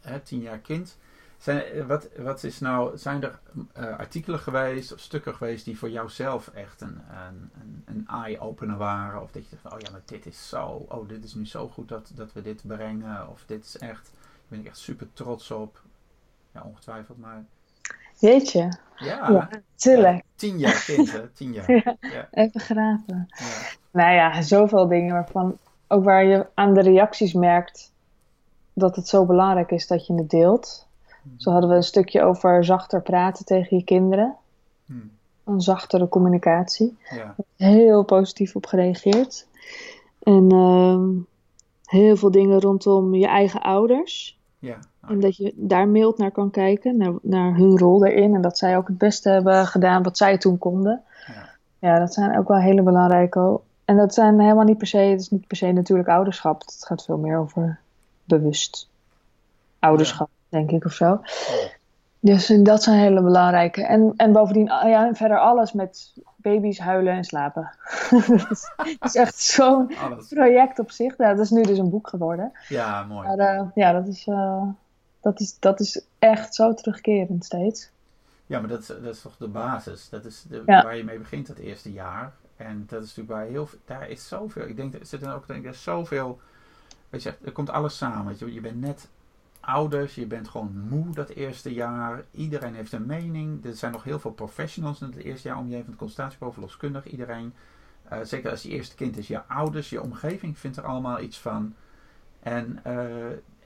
[0.00, 0.96] hè, tien jaar kind.
[1.38, 3.38] Zijn, wat, wat is nou, zijn er
[3.72, 8.76] eh, artikelen geweest of stukken geweest die voor jouzelf echt een, een, een, een eye-opener
[8.76, 9.22] waren?
[9.22, 11.46] Of dat je dacht, van, oh ja, maar dit is zo, oh dit is nu
[11.46, 13.28] zo goed dat, dat we dit brengen.
[13.28, 15.82] Of dit is echt, daar ben ik echt super trots op.
[16.54, 17.44] Ja, ongetwijfeld, maar
[18.18, 20.24] Jeetje, ja, Ja, tuurlijk.
[20.34, 21.70] tien jaar kind hè, tien jaar.
[21.84, 21.96] Ja.
[22.00, 23.26] Ja, Even graven.
[23.28, 23.46] ja,
[23.90, 27.92] Nou ja, zoveel dingen waarvan ook waar je aan de reacties merkt
[28.72, 30.88] dat het zo belangrijk is dat je het deelt.
[31.36, 34.36] Zo hadden we een stukje over zachter praten tegen je kinderen.
[34.86, 34.94] Hm,
[35.44, 36.98] Een zachtere communicatie.
[37.10, 39.46] ja, Heel positief op gereageerd.
[40.22, 41.08] En ehm,
[41.84, 44.38] heel veel dingen rondom je eigen ouders.
[44.58, 44.78] ja.
[45.08, 48.34] En dat je daar mild naar kan kijken, naar, naar hun rol erin.
[48.34, 51.02] En dat zij ook het beste hebben gedaan wat zij toen konden.
[51.26, 51.48] Ja.
[51.78, 53.60] Ja, dat zijn ook wel hele belangrijke.
[53.84, 56.60] En dat zijn helemaal niet per se, het is niet per se natuurlijk ouderschap.
[56.60, 57.78] Het gaat veel meer over
[58.24, 58.88] bewust
[59.78, 61.20] ouderschap, denk ik of zo.
[62.20, 63.86] Dus en dat zijn hele belangrijke.
[63.86, 67.70] En, en bovendien, ah ja, en verder alles met baby's huilen en slapen.
[68.48, 68.68] dat,
[69.00, 69.90] is, echt zo'n
[70.28, 71.16] project op zich.
[71.18, 72.52] Ja, dat is nu dus een boek geworden.
[72.68, 73.28] Ja, mooi.
[73.28, 74.62] Maar eh, ja, dat is, eh,
[75.20, 77.90] dat, is, dat is echt zo terugkerend steeds.
[78.46, 80.08] Ja, maar dat is, dat is toch de basis.
[80.08, 80.82] Dat is de, Ja.
[80.82, 82.32] waar je mee begint het eerste jaar.
[82.56, 84.66] En dat is natuurlijk waar heel veel, daar is zoveel.
[84.66, 86.40] Ik denk, er zit dan ook denk ik, er is zoveel.
[87.08, 88.34] Weet je, er komt alles samen.
[88.38, 89.08] Je, je bent net
[89.60, 92.24] ouders, je bent gewoon moe dat eerste jaar.
[92.30, 93.64] Iedereen heeft een mening.
[93.64, 96.00] Er zijn nog heel veel professionals in het eerste jaar om je heen van het
[96.00, 97.52] consultatieboven, loskundig, iedereen.
[98.08, 101.38] Eh, zeker als je eerste kind is, je ouders, je omgeving vindt er allemaal iets
[101.38, 101.74] van.
[102.40, 102.96] En, eh,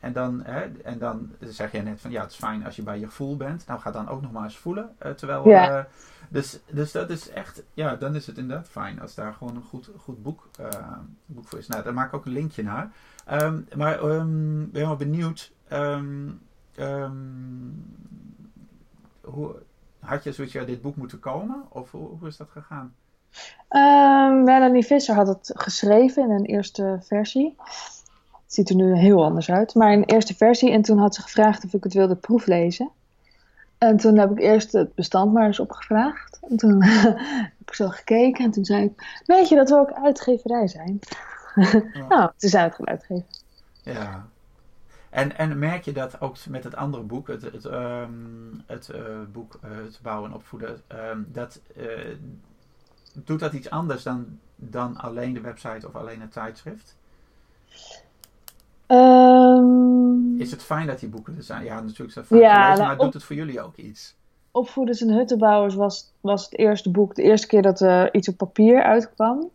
[0.05, 2.83] en, dan, hè, en dan zeg je net van ja, het is fijn als je
[2.83, 3.67] bij je gevoel bent.
[3.67, 4.95] Nou, ga dan ook nog maar eens voelen.
[4.99, 5.79] eh, terwijl, Ja.
[5.79, 5.85] eh,
[6.29, 9.63] dus, dus dat is echt, ja, dan is het inderdaad fijn als daar gewoon een
[9.63, 10.69] goed, goed boek, eh,
[11.27, 11.67] boek voor is.
[11.69, 12.93] Nou, daar maak ik ook een linkje naar.
[13.25, 15.53] Ehm, maar ik ben wel benieuwd.
[15.69, 16.29] ehm,
[19.21, 19.55] hoe,
[20.01, 21.65] had je zoiets, ja, dit boek moeten komen?
[21.69, 22.95] Of hoe, hoe is dat gegaan?
[23.69, 27.57] Ehm, Melanie Visser had het geschreven in een eerste versie.
[28.55, 30.71] Ziet er nu heel anders uit, maar een eerste versie.
[30.71, 32.91] En toen had ze gevraagd of ik het wilde proeflezen.
[33.79, 36.41] En toen heb ik eerst het bestand maar eens opgevraagd.
[36.51, 39.93] En toen heb ik zo gekeken en toen zei ik: Weet je dat we ook
[39.93, 40.99] uitgeverij zijn?
[42.09, 43.27] nou, zijn we het gaan uitgeven.
[43.83, 44.27] Ja.
[45.11, 48.11] En, en merk je dat ook met het andere boek, het, het, ehm,
[48.67, 49.03] het eh,
[49.33, 51.87] boek eh, Het bouwen en opvoeden, ehm, dat, eh,
[53.13, 56.97] doet dat iets anders dan, dan alleen de website of alleen het tijdschrift?
[58.87, 61.65] Ehm, Is het fijn dat die boeken er zijn?
[61.65, 63.77] Ja, natuurlijk is fijn Ja, te lezen, nou, maar op- doet het voor jullie ook
[63.77, 64.15] iets?
[64.51, 67.15] Opvoeders en Huttenbouwers was, was het eerste boek.
[67.15, 69.49] De eerste keer dat er iets op papier uitkwam.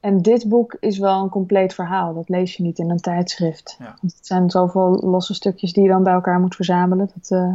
[0.00, 2.14] En dit boek is wel een compleet verhaal.
[2.14, 3.76] Dat lees je niet in een tijdschrift.
[3.78, 3.96] Ja.
[4.00, 7.10] Het zijn zoveel losse stukjes die je dan bij elkaar moet verzamelen.
[7.14, 7.54] Dat eh,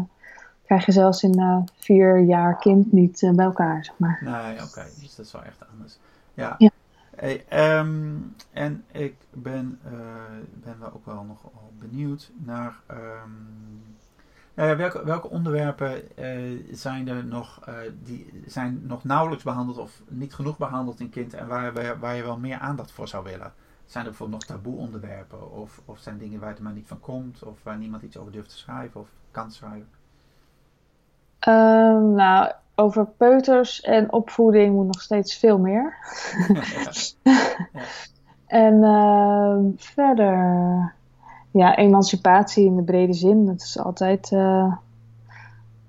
[0.65, 4.21] krijg je zelfs in eh, vier jaar kind niet eh, bij elkaar, zeg maar.
[4.25, 5.97] Nee, oké, dus dat is wel echt anders.
[6.33, 6.55] Ja.
[6.57, 6.69] Ja.
[7.21, 8.17] Hey, ehm,
[8.51, 9.91] en ik ben, eh,
[10.53, 11.39] ben wel ook wel nog
[11.79, 12.79] benieuwd naar.
[12.87, 13.29] ehm,
[14.55, 20.01] Uh, welke, welke onderwerpen uh, zijn er nog, uh, die zijn nog nauwelijks behandeld of
[20.07, 23.53] niet genoeg behandeld in kind en waar, waar je wel meer aandacht voor zou willen?
[23.85, 26.99] Zijn er bijvoorbeeld nog taboe onderwerpen of, of zijn dingen waar het maar niet van
[26.99, 29.89] komt of waar niemand iets over durft te schrijven of kan schrijven?
[31.39, 32.51] Ehm, nou,
[32.81, 35.95] over peuters en opvoeding moet nog steeds veel meer.
[36.47, 36.91] ja.
[37.73, 37.81] Ja.
[38.47, 40.93] en ehm, verder
[41.51, 44.73] ja, emancipatie in de brede zin, dat is altijd uh,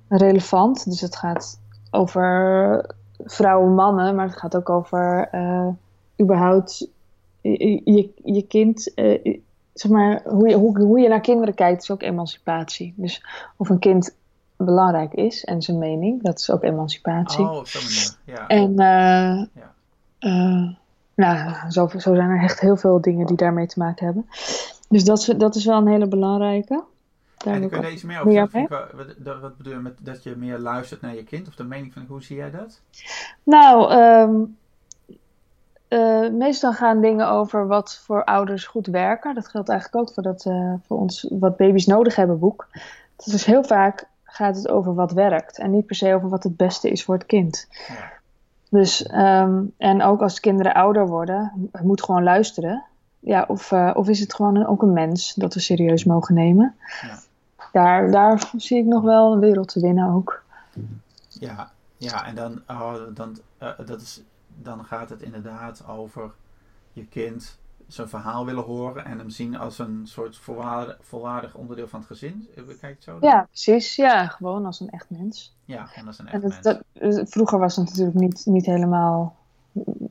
[0.09, 0.85] relevant.
[0.85, 5.69] Dus het gaat over vrouwen, mannen, maar het gaat ook over uh,
[6.21, 6.89] überhaupt
[7.41, 9.39] je, je, je kind, uh,
[9.73, 12.95] zeg maar, hoe je, hoe, hoe je naar kinderen kijkt, is ook emancipatie.
[12.97, 13.25] Dus
[13.57, 14.17] of een kind
[14.65, 17.45] belangrijk is en zijn mening, dat is ook emancipatie.
[17.45, 17.65] Oh,
[18.25, 18.47] ja.
[18.47, 19.49] En ja.
[21.15, 24.27] nou, zo, zo zijn er echt heel veel dingen die daarmee te maken hebben.
[24.89, 26.85] Dus dat is, dat is wel een hele belangrijke.
[27.37, 28.69] Daar en kun je deze meer over zeggen?
[29.41, 31.49] Wat bedoel je met dat je meer luistert naar je kind?
[31.49, 32.81] Of de mening van hoe zie jij dat?
[33.43, 34.57] Nou, um,
[35.89, 39.35] uh, meestal gaan dingen over wat voor ouders goed werken.
[39.35, 42.69] Dat geldt eigenlijk ook voor, dat, uh, voor ons wat baby's nodig hebben boek.
[43.25, 45.59] Dus heel vaak gaat het over wat werkt.
[45.59, 47.69] En niet per se over wat het beste is voor het kind.
[47.89, 48.13] Ja.
[48.71, 52.85] Dus, um, en ook als kinderen ouder worden, moet gewoon luisteren
[53.25, 56.35] ja, of, uh, of is het gewoon een, ook een mens dat we serieus mogen
[56.35, 56.75] nemen?
[57.03, 57.19] Ja.
[57.73, 60.43] Daar, daar zie ik nog wel een wereld te winnen ook.
[61.29, 64.23] Ja, ja en dan, oh, dan, uh, dat is,
[64.63, 66.31] dan gaat het inderdaad over
[66.93, 71.89] je kind zijn verhaal willen horen en hem zien als een soort volwaardig, volwaardig onderdeel
[71.89, 72.49] van het gezin.
[72.55, 73.19] Kijk het zo?
[73.19, 73.31] Dan?
[73.31, 73.97] Ja, precies.
[73.97, 75.57] Ja, gewoon als een echt mens.
[75.65, 76.61] Ja, en als een echt mens.
[76.61, 76.83] Dat,
[77.31, 79.37] vroeger was het natuurlijk niet, niet helemaal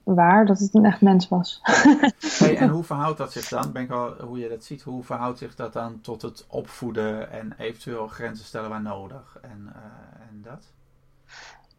[0.03, 1.59] waar dat het een echt mens was.
[2.39, 3.71] hey, en hoe verhoudt dat zich dan?
[3.71, 7.31] Ben ik al, hoe je dat ziet, hoe verhoudt zich dat dan tot het opvoeden
[7.31, 10.65] en eventueel grenzen stellen waar nodig en, uh, en dat?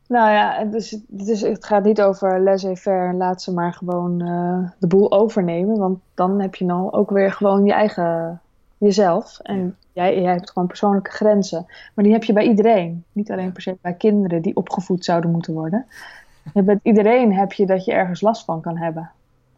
[0.09, 4.71] Nou ja, dus, dus het gaat niet over laissez-faire en laat ze maar gewoon uh,
[4.79, 5.79] de boel overnemen.
[5.79, 8.41] Want dan heb je nou ook weer gewoon je eigen
[8.79, 9.39] jezelf.
[9.39, 11.67] En jij, jij hebt gewoon persoonlijke grenzen.
[11.95, 13.05] Maar die heb je bij iedereen.
[13.13, 15.87] Niet alleen per se bij kinderen die opgevoed zouden moeten worden.
[16.65, 19.11] Met iedereen heb je dat je ergens last van kan hebben.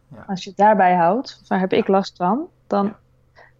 [0.07, 0.23] Ja.
[0.27, 2.93] Als je het daarbij houdt, waar heb ik last van, dan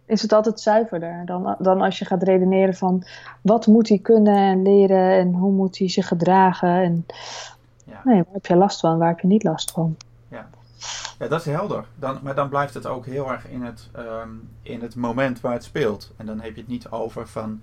[0.06, 3.04] is het altijd zuiverder dan, dan als je gaat redeneren van
[3.40, 6.68] wat moet hij kunnen en leren en hoe moet hij zich gedragen.
[6.82, 7.06] En,
[7.84, 8.00] ja.
[8.04, 9.96] Nee, waar heb je last van, waar heb je niet last van?
[10.28, 10.48] Ja,
[11.18, 11.84] ja dat is helder.
[11.94, 14.30] Dan, maar dan blijft het ook heel erg in het, ehm,
[14.62, 16.12] in het moment waar het speelt.
[16.16, 17.60] En dan heb je het niet over van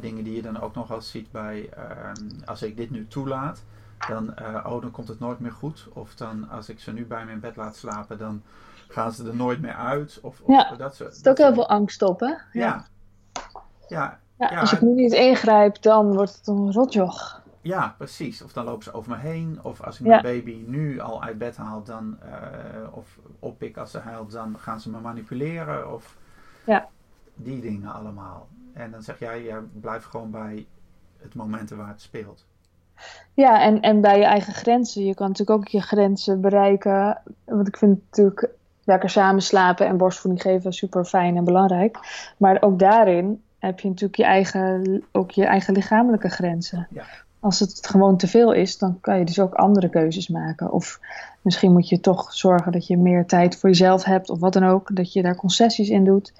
[0.00, 3.62] dingen die je dan ook nog als ziet bij ehm, als ik dit nu toelaat
[4.06, 5.86] dan, uh, oh, dan komt het nooit meer goed.
[5.92, 8.42] Of dan, als ik ze nu bij me in bed laat slapen, dan
[8.88, 10.18] gaan ze er nooit meer uit.
[10.22, 12.26] Of, of ja, dat soort, er zit ook heel veel angst op, hè?
[12.26, 12.40] Ja.
[12.52, 12.86] Ja.
[13.88, 14.20] ja.
[14.36, 17.42] ja als ik nu niet ingrijp, dan wordt het een rotjoch.
[17.60, 18.42] Ja, precies.
[18.42, 19.58] Of dan lopen ze over me heen.
[19.62, 23.90] Of als ik mijn baby nu al uit bed haal, dan, uh, of oppik als
[23.90, 25.92] ze huilt, dan gaan ze me manipuleren.
[25.94, 26.16] Of
[26.64, 26.88] ja.
[27.34, 28.48] die dingen allemaal.
[28.72, 30.66] En dan zeg jij, ja, blijf gewoon bij
[31.16, 32.46] het moment waar het speelt.
[33.34, 35.04] Ja, en, en bij je eigen grenzen.
[35.04, 37.22] Je kan natuurlijk ook je grenzen bereiken.
[37.44, 38.50] Want ik vind natuurlijk
[38.88, 41.98] lekker samen slapen en borstvoeding geven super fijn en belangrijk.
[42.36, 46.86] Maar ook daarin heb je natuurlijk je eigen, ook je eigen lichamelijke grenzen.
[46.90, 47.02] Ja.
[47.40, 50.72] Als het gewoon te veel is, dan kan je dus ook andere keuzes maken.
[50.72, 51.00] Of
[51.42, 54.64] misschien moet je toch zorgen dat je meer tijd voor jezelf hebt, of wat dan
[54.64, 54.96] ook.
[54.96, 56.32] Dat je daar concessies in doet.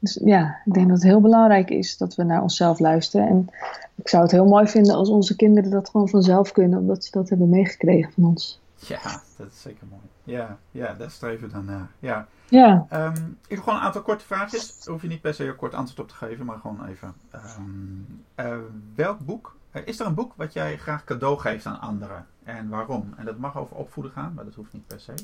[0.00, 3.28] Dus ja, ik denk dat het heel belangrijk is dat we naar onszelf luisteren.
[3.28, 3.48] En
[3.94, 7.10] ik zou het heel mooi vinden als onze kinderen dat gewoon vanzelf kunnen, omdat ze
[7.10, 8.60] dat hebben meegekregen van ons.
[8.76, 10.09] Ja, dat is zeker mooi.
[10.30, 11.90] Ja, ja daar streven we dan naar.
[11.98, 12.26] Ja.
[12.48, 12.86] ja.
[12.92, 14.78] Um, ik heb gewoon een aantal korte vraagjes.
[14.78, 17.14] Daar hoef je niet per se een kort antwoord op te geven, maar gewoon even.
[17.58, 18.56] Um, uh,
[18.94, 22.26] welk boek, uh, is er een boek wat jij graag cadeau geeft aan anderen?
[22.44, 23.14] En waarom?
[23.16, 25.14] En dat mag over opvoeden gaan, maar dat hoeft niet per se.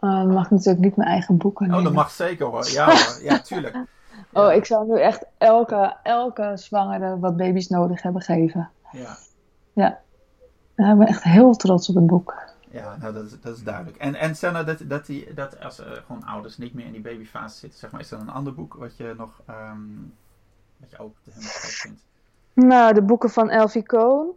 [0.00, 1.78] Uh, mag natuurlijk niet mijn eigen boeken nemen.
[1.78, 2.68] Oh, dat mag zeker hoor.
[2.70, 3.22] Ja, hoor.
[3.22, 3.76] ja tuurlijk.
[4.32, 8.70] Oh, ik zou nu echt elke, elke zwangere wat baby's nodig hebben geven.
[8.92, 9.16] Ja.
[9.72, 10.00] Ja.
[10.76, 12.51] Ik ben echt heel trots op het boek.
[12.72, 13.96] Ja, nou dat is, dat is duidelijk.
[13.96, 16.92] En, en stel nou dat, dat, die, dat als uh, gewoon ouders niet meer in
[16.92, 20.14] die babyfase zitten, zeg maar, is er een ander boek wat je nog, um,
[20.76, 22.02] wat je ook helemaal vindt?
[22.52, 24.30] Nou, de boeken van Elfie Cohn.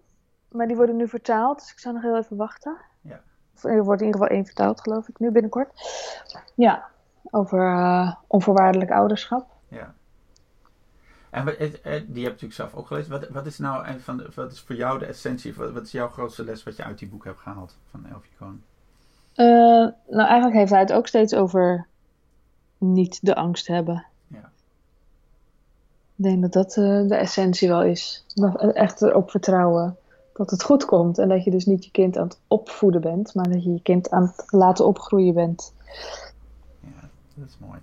[0.47, 2.77] Maar die worden nu vertaald, dus ik zou nog heel even wachten.
[3.01, 3.21] Ja.
[3.61, 5.69] Er wordt in ieder geval één vertaald, geloof ik, nu binnenkort.
[6.55, 6.87] Ja,
[7.31, 9.47] over uh, onvoorwaardelijk ouderschap.
[9.67, 9.93] Ja.
[11.35, 13.11] En die heb je natuurlijk zelf ook gelezen.
[13.11, 15.53] Wat, wat is nou een van de, wat is voor jou de essentie?
[15.53, 18.31] Wat, wat, is jouw grootste les wat je uit die boek hebt gehaald van Elfie
[18.37, 18.63] Cohn?
[19.35, 19.45] Uh,
[20.15, 21.87] nou, eigenlijk heeft hij het ook steeds over
[22.77, 24.05] niet de angst hebben.
[24.27, 24.51] Ja.
[26.15, 28.25] Ik denk dat dat eh, de essentie wel is.
[28.35, 29.97] Maar echt erop vertrouwen
[30.33, 31.17] dat het goed komt.
[31.17, 33.81] En dat je dus niet je kind aan het opvoeden bent, maar dat je je
[33.81, 35.73] kind aan het laten opgroeien bent.
[36.79, 37.79] Ja, dat is mooi.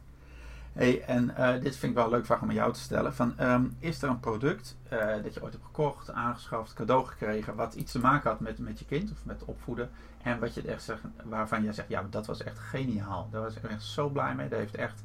[0.72, 3.14] Hey, en eh, dit vind ik wel een leuk vraag om aan jou te stellen.
[3.14, 7.54] Van, ehm, is er een product eh, dat je ooit hebt gekocht, aangeschaft, cadeau gekregen,
[7.54, 9.90] wat iets te maken had met, met je kind of met opvoeden?
[10.22, 13.28] En wat je echt zegt, waarvan jij zegt, ja, dat was echt geniaal.
[13.30, 14.48] Daar was ik echt zo blij mee.
[14.48, 15.02] Dat heeft echt,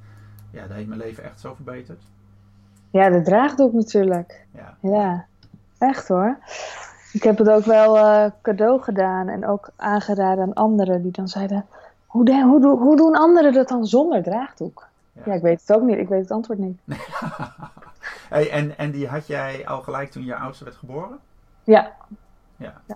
[0.52, 2.04] ja, dat heeft mijn leven echt zo verbeterd.
[2.92, 4.46] Ja, de draagdoek natuurlijk.
[4.52, 4.78] Ja.
[4.82, 5.26] ja,
[5.78, 6.38] echt hoor.
[7.14, 11.28] Ik heb het ook wel uh, cadeau gedaan en ook aangeraden aan anderen die dan
[11.28, 11.66] zeiden:
[12.06, 14.87] hoe, hoe, hoe doen anderen dat dan zonder draagdoek?
[15.26, 15.34] Ja.
[15.34, 15.98] ik weet het ook niet.
[15.98, 16.80] Ik weet het antwoord niet.
[18.30, 21.20] hey, en, en die had jij al gelijk toen je oudste werd geboren?
[21.64, 21.94] Ja.
[22.56, 22.82] Ja.
[22.88, 22.96] ja.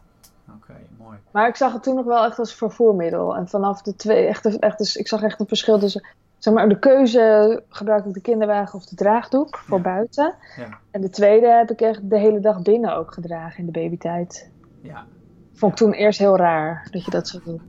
[0.56, 1.18] Oké, mooi.
[1.32, 3.36] Maar ik zag het toen nog wel echt als vervoermiddel.
[3.36, 6.06] En vanaf de twee, echt, echt, dus ik zag echt een verschil tussen
[6.44, 10.36] zeg maar, de keuze gebruik ik de kinderwagen of de draagdoek voor buiten.
[10.58, 10.80] Ja.
[10.92, 14.50] En de tweede heb ik echt de hele dag binnen ook gedragen in de babytijd.
[14.82, 15.06] Ja.
[15.54, 17.62] Vond ik toen eerst heel raar dat je dat zo doet.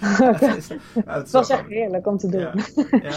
[1.06, 2.40] het, was echt heerlijk om te doen.
[2.40, 2.52] Ja,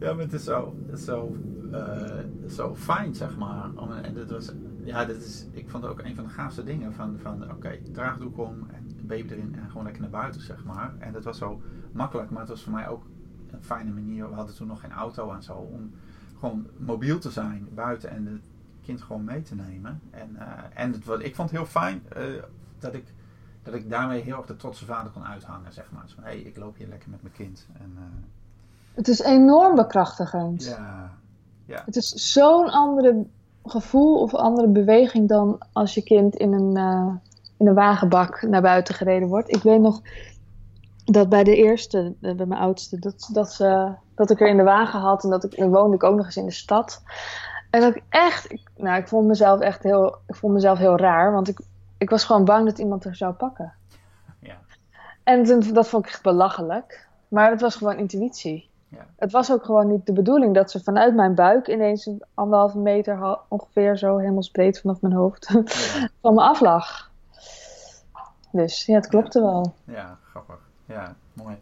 [0.00, 0.14] ja.
[0.14, 1.36] maar het is zo, is zo,
[1.72, 3.70] uh, zo fijn, zeg maar.
[4.02, 4.52] En dat was,
[4.84, 7.52] ja, dat is, ik vond het ook een van de gaafste dingen van, van oké,
[7.52, 10.94] okay, draagdoek om en baby erin en gewoon lekker naar buiten, zeg maar.
[10.98, 11.60] En dat was zo
[11.92, 13.02] makkelijk, maar het was voor mij ook
[13.50, 14.28] een fijne manier.
[14.28, 15.52] We hadden toen nog geen auto en zo.
[15.52, 15.90] Om
[16.38, 18.42] gewoon mobiel te zijn buiten en het
[18.84, 20.00] kind gewoon mee te nemen.
[20.10, 20.42] En, uh,
[20.74, 22.42] en het, wat, ik vond het heel fijn uh,
[22.78, 23.04] dat, ik,
[23.64, 25.72] dat ik daarmee heel erg de trotse vader kon uithangen.
[25.72, 26.02] Zeg maar.
[26.02, 27.66] Dus van, hé, hey, ik loop hier lekker met mijn kind.
[27.78, 28.02] En, uh,
[28.94, 30.64] het is enorm bekrachtigend.
[30.64, 31.10] Ja.
[31.64, 31.82] ja.
[31.84, 33.26] Het is zo'n andere
[33.64, 36.76] gevoel of andere beweging dan als je kind in een,
[37.56, 39.54] in een wagenbak naar buiten gereden wordt.
[39.54, 40.00] Ik weet nog,
[41.04, 44.62] dat bij de eerste, bij mijn oudste, dat, dat, ze, dat ik er in de
[44.62, 47.02] wagen had en dat ik, dan woonde ik ook nog eens in de stad.
[47.70, 51.32] En dat ik echt, nou, ik vond mezelf echt heel, ik vond mezelf heel raar,
[51.32, 51.60] want ik,
[52.04, 53.72] ik was gewoon bang dat iemand er zou pakken.
[54.38, 54.56] Ja.
[55.22, 57.08] En dat vond ik echt belachelijk.
[57.28, 58.70] Maar het was gewoon intuïtie.
[58.88, 59.06] Ja.
[59.16, 62.78] Het was ook gewoon niet de bedoeling dat ze vanuit mijn buik ineens een anderhalve
[62.78, 65.46] meter ongeveer zo hemelsbreed vanaf mijn hoofd
[66.22, 67.10] van me aflag.
[68.52, 69.74] Dus ja, het klopte wel.
[69.84, 70.58] Ja, grappig.
[70.84, 71.56] Ja, mooi.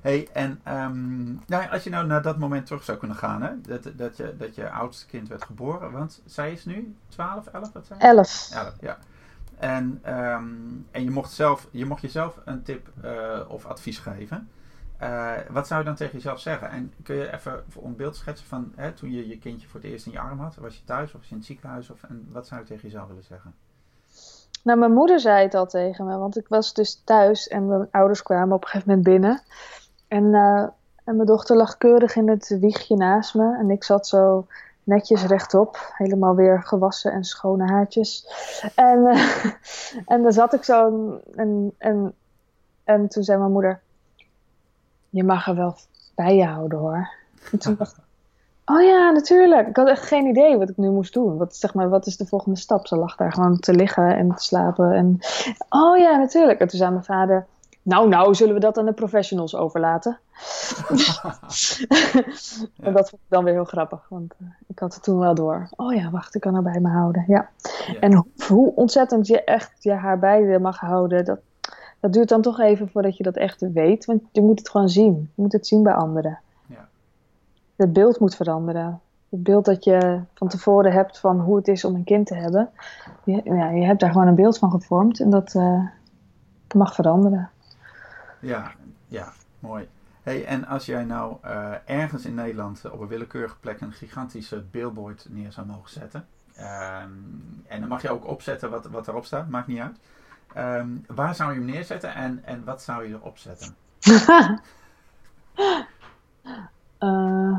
[0.00, 3.60] Hey, en um, nou, als je nou naar dat moment terug zou kunnen gaan, hè?
[3.60, 7.72] Dat, dat, je, dat je oudste kind werd geboren, want zij is nu 12, 11,
[7.72, 8.50] wat zijn 11.
[8.52, 8.98] 11, ja.
[9.58, 14.48] En, um, en je, mocht zelf, je mocht jezelf een tip uh, of advies geven.
[15.02, 16.70] Uh, wat zou je dan tegen jezelf zeggen?
[16.70, 19.90] En kun je even een beeld schetsen van hè, toen je je kindje voor het
[19.90, 20.56] eerst in je arm had?
[20.56, 21.90] Was je thuis of was in het ziekenhuis?
[21.90, 23.54] Of, en wat zou je tegen jezelf willen zeggen?
[24.62, 27.88] Nou, mijn moeder zei het al tegen me, want ik was dus thuis en mijn
[27.90, 29.42] ouders kwamen op een gegeven moment binnen.
[30.08, 30.62] En, uh,
[31.04, 34.46] en mijn dochter lag keurig in het wiegje naast me en ik zat zo
[34.88, 38.26] netjes rechtop, helemaal weer gewassen en schone haartjes.
[38.74, 39.44] En, uh,
[40.12, 40.90] en dan zat ik zo
[41.34, 42.14] en, en,
[42.84, 43.80] en toen zei mijn moeder,
[45.10, 45.76] je mag er wel
[46.14, 47.08] bij je houden hoor.
[47.52, 48.02] En toen dacht ik,
[48.70, 49.68] Oh ja, natuurlijk.
[49.68, 51.36] Ik had echt geen idee wat ik nu moest doen.
[51.36, 52.86] Wat, zeg maar, wat is de volgende stap?
[52.86, 54.92] Ze lag daar gewoon te liggen en te slapen.
[54.92, 55.18] En,
[55.68, 56.60] oh ja, natuurlijk.
[56.60, 57.46] En toen zei mijn vader...
[57.88, 60.18] Nou, nou, zullen we dat aan de professionals overlaten?
[62.86, 64.06] en dat vond ik dan weer heel grappig.
[64.08, 65.68] Want uh, ik had het toen wel door.
[65.76, 67.24] Oh ja, wacht, ik kan haar bij me houden.
[67.26, 67.48] Ja.
[67.86, 67.98] ja.
[68.00, 71.24] En hoe, hoe, ontzettend je echt je haar bij je mag houden...
[71.24, 71.38] Dat,
[72.00, 74.04] dat duurt dan toch even voordat je dat echt weet.
[74.04, 75.30] Want je moet het gewoon zien.
[75.34, 76.38] Je moet het zien bij anderen
[77.78, 79.00] het beeld moet veranderen.
[79.28, 82.34] Het beeld dat je van tevoren hebt van hoe het is om een kind te
[82.34, 82.70] hebben.
[83.24, 85.86] Je, ja, je hebt daar gewoon een beeld van gevormd en dat, uh,
[86.66, 87.50] dat mag veranderen.
[88.40, 88.72] Ja,
[89.08, 89.88] ja, mooi.
[90.22, 94.60] Hey, en als jij nou uh, ergens in Nederland op een willekeurige plek een gigantische
[94.70, 96.26] billboard neer zou mogen zetten.
[96.58, 99.98] Um, en dan mag je ook opzetten wat, wat erop staat, maakt niet uit.
[100.56, 103.76] Um, waar zou je hem neerzetten en, en wat zou je erop zetten?
[106.98, 107.58] Uh,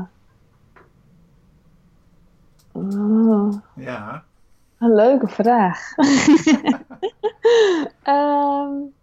[2.72, 3.52] oh.
[3.74, 4.24] Ja.
[4.78, 5.96] Een leuke vraag.
[8.06, 8.94] um,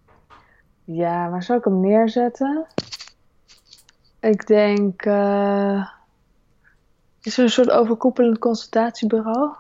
[0.88, 2.66] ja, waar zou ik hem neerzetten?
[4.20, 5.06] Ik denk.
[5.06, 5.88] Uh,
[7.22, 9.50] is er een soort overkoepelend consultatiebureau?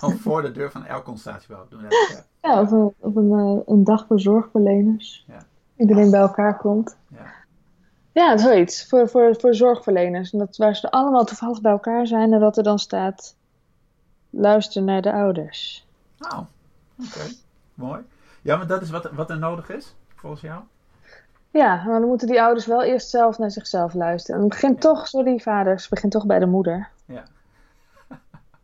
[0.00, 3.62] Of voor de deur van elk consultatiebureau doen we Ja, ja of, een, of een,
[3.66, 5.24] een dag voor zorgverleners.
[5.26, 5.44] Ja.
[5.76, 6.96] Iedereen bij elkaar komt.
[7.08, 7.32] Ja.
[8.12, 8.88] Ja, zoiets.
[8.88, 10.32] Voor, voor, voor zorgverleners.
[10.32, 13.34] En dat, waar ze allemaal toevallig bij elkaar zijn en dat er dan staat:
[14.30, 15.86] luister naar de ouders.
[16.18, 16.38] Oh,
[16.98, 17.26] oké.
[17.74, 18.00] Mooi.
[18.42, 20.60] Ja, maar dat is wat, wat er nodig is, volgens jou?
[21.50, 24.36] Ja, maar dan moeten die ouders wel eerst zelf naar zichzelf luisteren.
[24.36, 24.88] En het begint ja.
[24.90, 26.88] toch, sorry vaders, het begint toch bij de moeder.
[27.04, 27.22] Ja.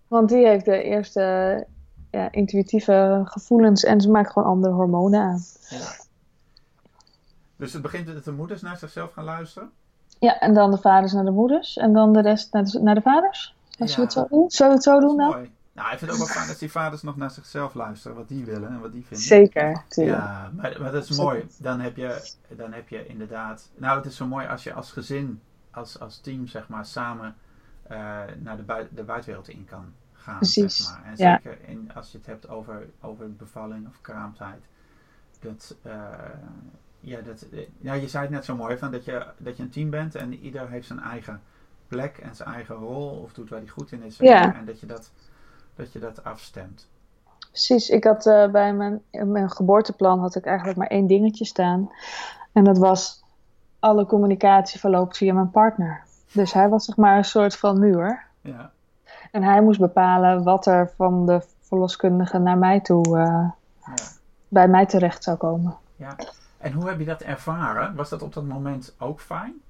[0.09, 1.67] Want die heeft de eerste
[2.11, 5.41] ja, intuïtieve gevoelens en ze maakt gewoon andere hormonen aan.
[5.69, 6.03] Ja.
[7.57, 9.71] Dus het begint dat de moeders naar zichzelf gaan luisteren?
[10.19, 12.95] Ja, en dan de vaders naar de moeders en dan de rest naar de, naar
[12.95, 13.55] de vaders.
[13.79, 13.97] Als Ja.
[13.97, 14.51] we het zo doen.
[14.51, 15.31] Zullen we het zo doen dan?
[15.31, 15.53] Mooi.
[15.75, 18.29] Nou, ik vind het ook wel fijn dat die vaders nog naar zichzelf luisteren, wat
[18.29, 19.27] die willen en wat die vinden.
[19.27, 20.17] Zeker, tuurlijk.
[20.19, 21.47] Ja, maar, maar dat is mooi.
[21.59, 23.71] Dan heb, je, dan heb je inderdaad.
[23.77, 27.37] Nou, het is zo mooi als je als gezin, als, als team, zeg maar, samen
[27.83, 27.97] eh,
[28.39, 30.37] naar de, bui- de buitenwereld in kan gaan.
[30.37, 31.05] Precies, Zeg maar.
[31.05, 31.41] En ja.
[31.43, 34.65] zeker in, als je het hebt over, over bevalling of kraamtijd.
[35.41, 36.09] Dat, eh,
[37.01, 39.63] ja, dat, eh, ja, je zei het net zo mooi, van dat, je, dat je
[39.63, 41.41] een team bent en ieder heeft zijn eigen
[41.89, 44.17] plek en zijn eigen rol of doet waar hij goed in is.
[44.17, 44.55] Ja.
[44.55, 45.13] En dat je dat,
[45.77, 46.87] dat je dat afstemt.
[47.51, 51.91] Precies, ik had eh, bij mijn, mijn geboorteplan had ik eigenlijk maar één dingetje staan.
[52.53, 53.25] En dat was
[53.79, 56.03] alle communicatie verloopt via mijn partner.
[56.33, 58.27] Dus hij was zeg maar een soort van muur.
[58.41, 58.71] Ja,
[59.31, 63.49] En hij moest bepalen wat er van de verloskundige naar mij toe, eh,
[63.87, 63.95] ja.
[64.49, 65.77] bij mij terecht zou komen.
[65.97, 66.17] Ja,
[66.59, 67.95] en hoe heb je dat ervaren?
[67.95, 69.63] Was dat op dat moment ook fijn?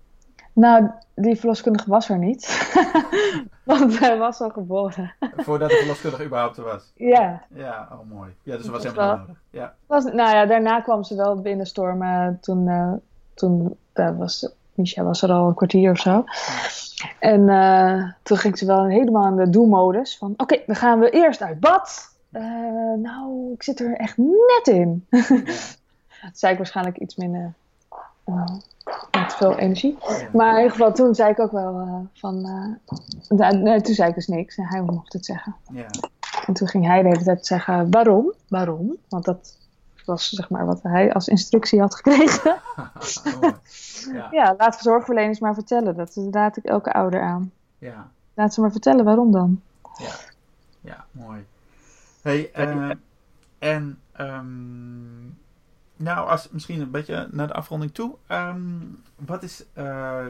[0.54, 2.72] Nou, die verloskundige was er niet.
[3.64, 5.14] Want hij was al geboren.
[5.36, 6.92] Voordat de verloskundige überhaupt er was?
[6.94, 8.34] Ja, Ja, oh mooi.
[8.42, 9.26] Ja, dus dat was Dat helemaal wel.
[9.26, 9.42] nodig.
[9.50, 12.38] Ja, was, nou ja, daarna kwam ze wel binnenstormen.
[12.40, 12.92] Toen, eh,
[13.34, 16.24] toen eh, was Misha was er al een kwartier of zo.
[17.18, 20.18] En eh, toen ging ze wel helemaal in de do-modus.
[20.18, 22.12] Van oké, dan gaan we eerst uit bad.
[22.96, 25.06] Nou, ik zit er echt net in.
[25.10, 27.52] Toen zei ik waarschijnlijk iets minder
[29.10, 29.98] met veel energie.
[30.32, 32.44] Maar in ieder geval, toen zei ik ook wel eh, van...
[33.28, 34.56] eh, nee, toen zei ik dus niks.
[34.56, 35.54] En hij mocht het zeggen.
[35.70, 35.86] ja,
[36.46, 38.32] En toen ging hij de hele tijd zeggen, waarom?
[38.48, 38.96] Waarom?
[39.08, 39.58] Want dat
[40.04, 42.56] was zeg maar wat hij als instructie had gekregen.
[42.76, 43.50] Oh,
[44.12, 45.96] ja, ja, laat zorgverleners maar vertellen.
[45.96, 47.52] Dat raad ik elke ouder aan.
[47.78, 49.60] ja, Laat ze maar vertellen waarom dan.
[49.98, 50.12] ja,
[50.80, 51.44] ja, mooi.
[52.22, 52.90] Hey, eh,
[53.58, 55.23] en ehm,
[56.04, 58.14] nou, als misschien een beetje naar de afronding toe.
[58.26, 58.78] Ehm,
[59.16, 59.84] wat is, eh,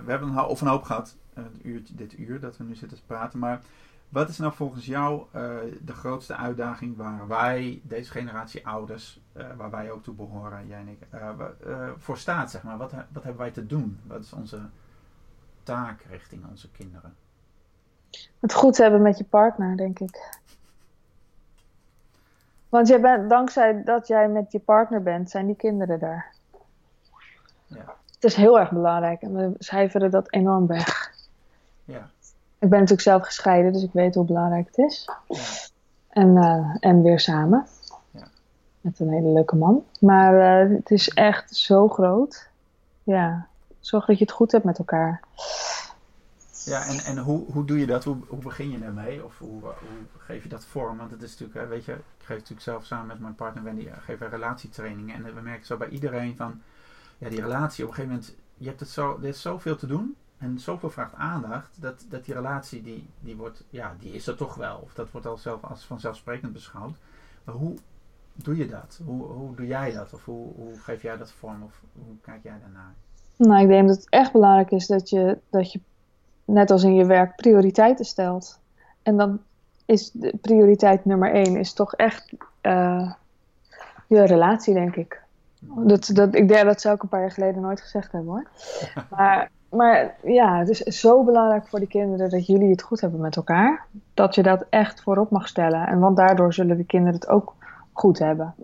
[0.05, 2.99] we hebben een of een hoop gehad, eh, uurtje, dit uur dat we nu zitten
[2.99, 3.62] te praten, maar
[4.09, 5.51] wat is nou volgens jou eh,
[5.85, 9.20] de grootste uitdaging waar wij, deze generatie ouders,
[9.57, 11.07] waar wij ook toe behoren, jij en ik,
[11.99, 12.77] voor staat, zeg maar?
[12.77, 14.01] Wat, wat hebben wij te doen?
[14.07, 14.61] Wat is onze
[15.62, 17.14] taak richting onze kinderen?
[18.41, 20.43] Het goed hebben met je partner, denk ik.
[22.75, 26.33] Want jij bent, dankzij dat jij met je partner bent, zijn die kinderen daar.
[27.66, 31.14] Ja, Het is heel erg belangrijk en we cijferen dat enorm weg.
[31.85, 32.11] ja,
[32.59, 35.09] Ik ben natuurlijk zelf gescheiden, dus ik weet hoe belangrijk het is.
[35.29, 35.43] ja,
[36.09, 37.66] En, eh, en weer samen.
[38.11, 38.27] Ja.
[38.81, 39.85] Met een hele leuke man.
[40.01, 42.49] Maar eh, het is echt zo groot.
[43.03, 43.47] Ja,
[43.81, 45.20] zorg dat je het goed hebt met elkaar.
[46.65, 48.05] Ja, en, en hoe, hoe doe je dat?
[48.05, 49.25] Hoe, hoe begin je ermee?
[49.25, 49.73] Of hoe, hoe
[50.19, 50.97] geef je dat vorm?
[50.97, 53.87] Want het is natuurlijk, weet je, ik geef natuurlijk zelf samen met mijn partner Wendy,
[53.87, 55.15] eh, geven we relatietrainingen.
[55.15, 56.61] En we merken zo bij iedereen van,
[57.19, 59.87] ja, die relatie, op een gegeven moment, je hebt het zo, er is zoveel te
[59.87, 60.17] doen.
[60.39, 64.37] En zoveel vraagt aandacht, dat, dat die relatie, die, die wordt, ja, die is er
[64.37, 64.79] toch wel.
[64.83, 66.97] Of dat wordt al zelf als vanzelfsprekend beschouwd.
[67.45, 67.77] Maar hoe
[68.33, 69.01] doe je dat?
[69.05, 70.12] Hoe, hoe doe jij dat?
[70.12, 71.62] Of hoe, hoe geef jij dat vorm?
[71.62, 72.95] Of hoe kijk jij daarnaar?
[73.37, 75.81] Nou, ik denk dat het echt belangrijk is dat je, dat je
[76.45, 78.59] net als in je werk prioriteiten stelt.
[79.03, 79.41] En dan
[79.87, 83.13] is de prioriteit nummer één is toch echt eh,
[84.07, 85.23] je relatie, denk ik.
[85.61, 88.49] Dat, dat, ik denk dat zou ik een paar jaar geleden nooit gezegd hebben hoor.
[89.17, 93.21] Maar, maar ja, het is zo belangrijk voor die kinderen dat jullie het goed hebben
[93.21, 93.87] met elkaar.
[94.15, 95.87] Dat je dat echt voorop mag stellen.
[95.87, 97.55] En want daardoor zullen de kinderen het ook
[97.93, 98.55] goed hebben.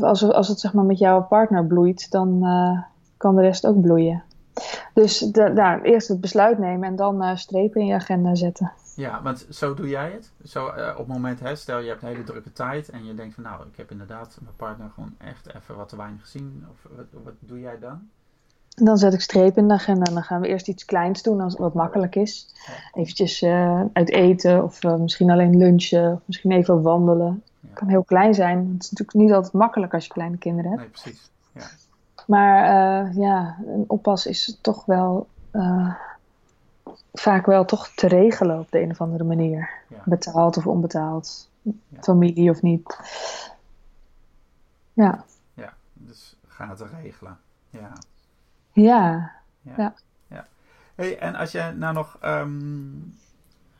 [0.00, 2.82] Als, als het zeg maar met jouw partner bloeit, dan eh,
[3.16, 4.22] kan de rest ook bloeien.
[4.94, 8.72] Dus de, nou, eerst het besluit nemen en dan eh, strepen in je agenda zetten.
[8.96, 10.30] Ja, want zo doe jij het.
[10.44, 13.14] Zo, eh, op het moment, hè, stel je hebt een hele drukke tijd en je
[13.14, 16.66] denkt van nou, ik heb inderdaad mijn partner gewoon echt even wat te weinig gezien.
[16.70, 18.08] Of wat, wat doe jij dan?
[18.74, 21.40] Dan zet ik strepen in de agenda en dan gaan we eerst iets kleins doen
[21.40, 22.54] als wat makkelijk is.
[22.92, 27.42] Eventjes eh, uit eten of misschien alleen lunchen of misschien even wandelen.
[27.60, 27.68] Ja.
[27.72, 28.58] kan heel klein zijn.
[28.58, 30.82] Het is natuurlijk niet altijd makkelijk als je kleine kinderen hebt.
[30.82, 31.30] Nee, precies.
[32.26, 35.94] Maar eh, ja, een oppas is toch wel eh,
[37.12, 39.70] vaak wel toch te regelen op de een of andere manier.
[39.88, 41.48] ja, Betaald of onbetaald.
[41.62, 42.02] Ja.
[42.02, 42.98] Familie of niet.
[44.92, 45.24] Ja.
[45.54, 45.72] ja.
[45.92, 47.38] Dus ga het regelen.
[47.70, 47.92] Ja.
[48.72, 49.32] Ja.
[49.62, 49.72] Ja.
[49.76, 49.94] Ja.
[50.26, 50.46] ja.
[50.94, 52.16] Hey, en als jij nou nog.
[52.20, 52.90] ehm,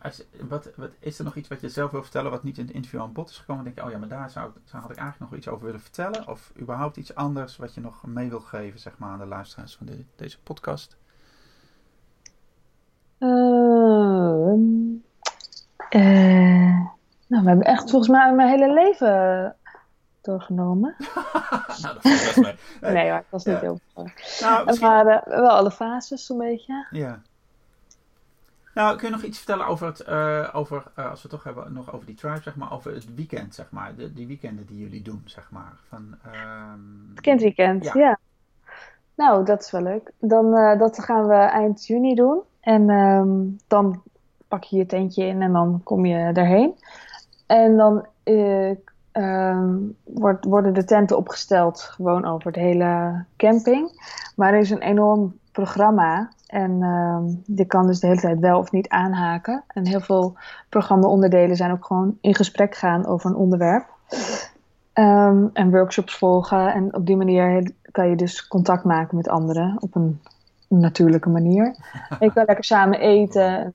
[0.05, 2.65] als, wat, wat, is er nog iets wat je zelf wil vertellen wat niet in
[2.67, 3.65] het interview aan bod is gekomen?
[3.65, 5.49] Dan denk je, oh ja, maar daar zou, ik- zou had ik eigenlijk nog iets
[5.49, 6.29] over willen vertellen.
[6.29, 9.77] Of überhaupt iets anders wat je nog mee wil geven, zeg maar, aan de luisteraars
[9.77, 10.97] van de- deze podcast.
[13.19, 15.03] Ehm,
[15.91, 16.81] Uh,
[17.27, 19.57] nou, we hebben echt volgens mij mijn hele leven
[20.21, 20.95] doorgenomen.
[21.83, 22.55] nou, dat valt best mee.
[22.81, 23.61] Nee, nee dat was niet ja.
[23.61, 23.81] heel
[24.41, 24.89] nou, misschien...
[24.89, 26.87] Maar uh, wel alle fases zo'n beetje.
[26.91, 27.23] Ja.
[28.75, 31.45] Nou, kun je nog iets vertellen over het, uh, over, uh, als we het toch
[31.45, 34.67] hebben, nog over die tribe, zeg maar, over het weekend, zeg maar, de, die weekenden
[34.67, 35.73] die jullie doen, zeg maar.
[35.89, 37.07] Van, um...
[37.11, 37.93] Het kindweekend, ja.
[37.95, 38.19] ja.
[39.15, 40.13] Nou, dat is wel leuk.
[40.19, 42.41] Dan, uh, dat gaan we eind juni doen.
[42.61, 44.03] En um, dan
[44.49, 46.79] pak je je tentje in en dan kom je daarheen.
[47.47, 48.07] En dan
[49.13, 53.91] um, wordt, worden de tenten opgesteld gewoon over de hele camping.
[54.37, 56.79] Maar er is een enorm programma en
[57.47, 59.65] je kan dus de hele tijd wel of niet aanhaken.
[59.67, 60.37] En heel veel
[60.69, 63.87] programma-onderdelen zijn ook gewoon in gesprek gaan over een onderwerp.
[64.95, 66.73] Um, en workshops volgen.
[66.73, 70.21] En op die manier kan je dus contact maken met anderen op een
[70.69, 71.77] natuurlijke manier.
[72.21, 73.73] Je kan lekker samen eten,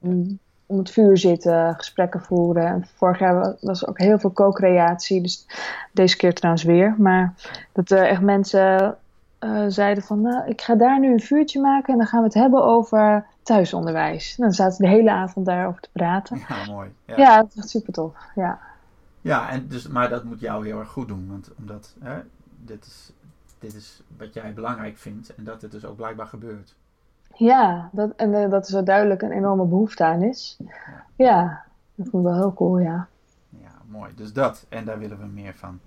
[0.65, 2.65] om het vuur zitten, gesprekken voeren.
[2.65, 5.47] En vorig jaar was ook heel veel co-creatie, dus
[5.93, 6.95] deze keer trouwens weer.
[6.97, 7.33] Maar
[7.73, 8.97] dat er echt mensen
[9.39, 12.25] uh, zeiden van, nou, ik ga daar nu een vuurtje maken en dan gaan we
[12.25, 14.35] het hebben over thuisonderwijs.
[14.35, 16.41] dan zaten ze de hele avond daarover te praten.
[16.47, 16.91] Ja, mooi.
[17.05, 18.15] Ja, ja dat is echt super tof.
[18.35, 18.59] Ja,
[19.21, 22.19] ja en dus, maar dat moet jou heel erg goed doen, want omdat hè,
[22.65, 23.11] dit, is,
[23.59, 26.75] dit is wat jij belangrijk vindt en dat het dus ook blijkbaar gebeurt.
[27.35, 30.57] Ja, dat, en uh, dat is er duidelijk een enorme behoefte aan is.
[30.59, 31.63] Ja, ja
[31.95, 33.07] dat vond ik wel heel cool, ja.
[33.49, 34.11] Ja, mooi.
[34.15, 35.79] Dus dat, en daar willen we meer van.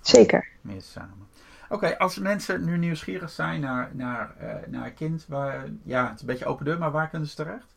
[0.00, 0.48] Zeker.
[0.60, 1.26] Meer samen.
[1.68, 6.20] Oké, als mensen nu nieuwsgierig zijn naar, naar, uh, naar kind, waar, ja, het is
[6.20, 7.74] een beetje open deur, maar waar kunnen ze terecht?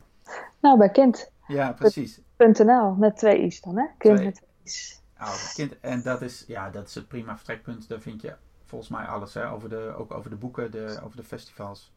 [0.60, 1.32] Nou, bij kind.
[1.46, 2.20] Ja, precies.
[2.36, 3.84] .nl met twee i's dan, hè?
[3.98, 4.26] Kind twee.
[4.26, 5.02] met twee i's.
[5.20, 7.88] Oh, kind, en dat is, ja, dat is het prima vertrekpunt.
[7.88, 8.34] Daar vind je
[8.64, 9.50] volgens mij alles, hè?
[9.50, 11.92] Over de, ook over de boeken, de, over de festivals.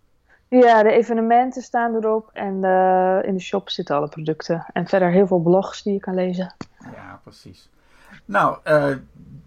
[0.48, 2.54] Ja, de evenementen staan erop en
[3.26, 4.66] in de shop zitten alle producten.
[4.74, 6.56] En verder heel veel blogs die je kan lezen.
[6.94, 7.70] Ja, precies.
[8.26, 8.96] Nou, uh,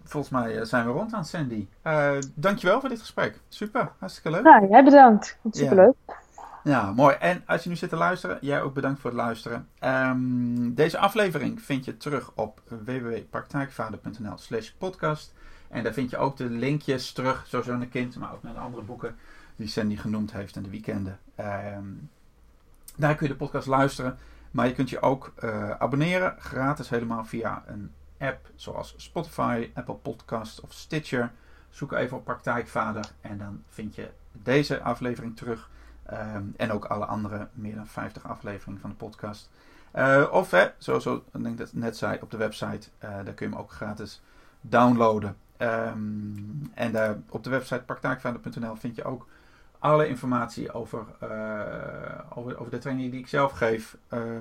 [0.03, 1.67] volgens mij eh, zijn we rond aan Sandy.
[1.83, 3.39] Uh, dankjewel voor dit gesprek.
[3.47, 4.45] Super, hartstikke leuk.
[4.45, 5.37] Ja, jij bedankt.
[5.51, 5.95] Superleuk.
[6.07, 6.15] Ja.
[6.63, 7.15] Ja, mooi.
[7.19, 9.67] En als je nu zit te luisteren, jij ook bedankt voor het luisteren.
[9.81, 15.33] Um, deze aflevering vind je terug op www.praktijkvader.nl slash podcast.
[15.69, 18.59] En daar vind je ook de linkjes terug, sowieso naar kind, maar ook naar de
[18.59, 19.15] andere boeken
[19.55, 21.19] die Sandy genoemd heeft en de weekenden.
[21.77, 22.09] Um,
[22.95, 24.17] daar kun je de podcast luisteren.
[24.51, 29.95] Maar je kunt je ook uh, abonneren, gratis helemaal via een app zoals Spotify, Apple
[29.95, 31.31] Podcast of Stitcher.
[31.69, 35.69] Zoek even op Praktijkvader en dan vind je deze aflevering terug.
[36.13, 39.49] Um, en ook alle andere meer dan 50 afleveringen van de podcast.
[39.95, 42.89] Uh, of, hè, zoals ik net zei, op de website.
[43.03, 44.21] Uh, daar kun je hem ook gratis
[44.61, 45.37] downloaden.
[45.57, 49.27] Um, en op de website praktijkvader.nl vind je ook
[49.79, 53.97] alle informatie over, uh, over, over de training die ik zelf geef,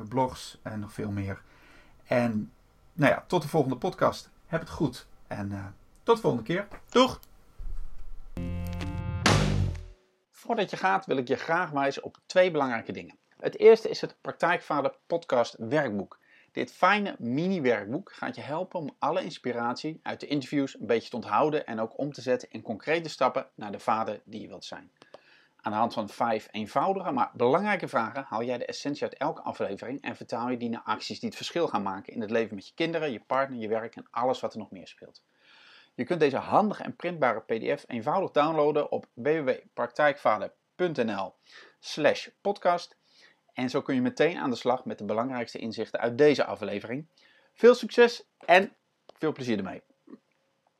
[0.08, 1.42] blogs en nog veel meer.
[2.06, 2.52] En
[2.96, 4.30] nou ja, tot de volgende podcast.
[4.46, 5.66] Heb het goed en uh,
[6.02, 6.68] tot de volgende keer.
[6.88, 7.20] Doeg!
[10.30, 13.18] Voordat je gaat wil ik je graag wijzen op twee belangrijke dingen.
[13.38, 16.18] Het eerste is het Praktijkvader Podcast Werkboek.
[16.52, 21.16] Dit fijne mini-werkboek gaat je helpen om alle inspiratie uit de interviews een beetje te
[21.16, 24.64] onthouden en ook om te zetten in concrete stappen naar de vader die je wilt
[24.64, 24.90] zijn.
[25.66, 29.42] Aan de hand van vijf eenvoudige, maar belangrijke vragen haal jij de essentie uit elke
[29.42, 32.54] aflevering en vertaal je die naar acties die het verschil gaan maken in het leven
[32.54, 35.22] met je kinderen, je partner, je werk en alles wat er nog meer speelt.
[35.94, 41.34] Je kunt deze handige en printbare PDF eenvoudig downloaden op www.praktijkvader.nl
[41.78, 42.96] slash podcast.
[43.52, 47.06] En zo kun je meteen aan de slag met de belangrijkste inzichten uit deze aflevering.
[47.54, 48.76] Veel succes en
[49.18, 49.82] veel plezier ermee.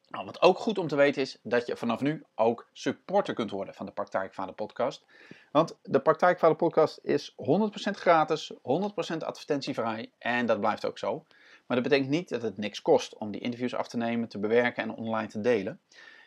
[0.09, 3.51] Nou, wat ook goed om te weten is dat je vanaf nu ook supporter kunt
[3.51, 5.05] worden van de Praktijkvader podcast.
[5.51, 7.35] Want de Praktijkvader podcast is 100%
[7.91, 8.57] gratis, 100%
[9.19, 11.25] advertentievrij en dat blijft ook zo.
[11.67, 14.39] Maar dat betekent niet dat het niks kost om die interviews af te nemen, te
[14.39, 15.81] bewerken en online te delen.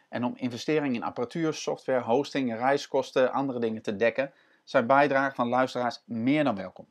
[0.09, 5.47] En om investeringen in apparatuur, software, hosting, reiskosten, andere dingen te dekken, zijn bijdragen van
[5.47, 6.87] luisteraars meer dan welkom.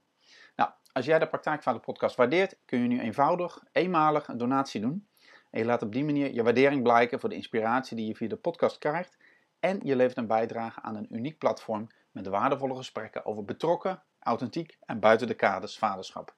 [0.57, 5.09] Nou, als jij de Praktijkvader podcast waardeert, kun je nu eenvoudig, eenmalig een donatie doen.
[5.51, 8.29] En je laat op die manier je waardering blijken voor de inspiratie die je via
[8.29, 9.17] de podcast krijgt.
[9.61, 14.79] En je levert een bijdrage aan een uniek platform met waardevolle gesprekken over betrokken, authentiek
[14.87, 16.35] en buiten de kaders vaderschap.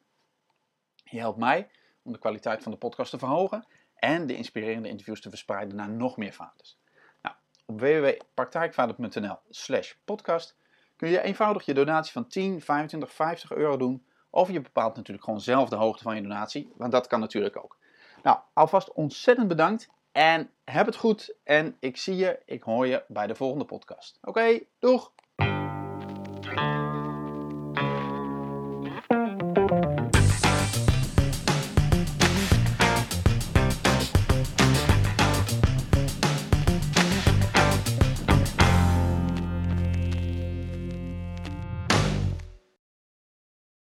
[1.05, 1.71] Je helpt mij
[2.03, 5.91] om de kwaliteit van de podcast te verhogen en de inspirerende interviews te verspreiden naar
[5.91, 6.79] nog meer vaders.
[7.23, 7.37] Nou,
[7.67, 10.57] op www.praktijkvader.nl slash podcast
[10.97, 14.07] kun je eenvoudig je donatie van 10, 25, 50 euro doen.
[14.31, 17.57] Of je bepaalt natuurlijk gewoon zelf de hoogte van je donatie, want dat kan natuurlijk
[17.57, 17.79] ook.
[18.23, 21.35] Nou, alvast ontzettend bedankt en heb het goed.
[21.45, 24.19] En ik zie je, ik hoor je bij de volgende podcast.
[24.23, 25.13] Oké, doeg!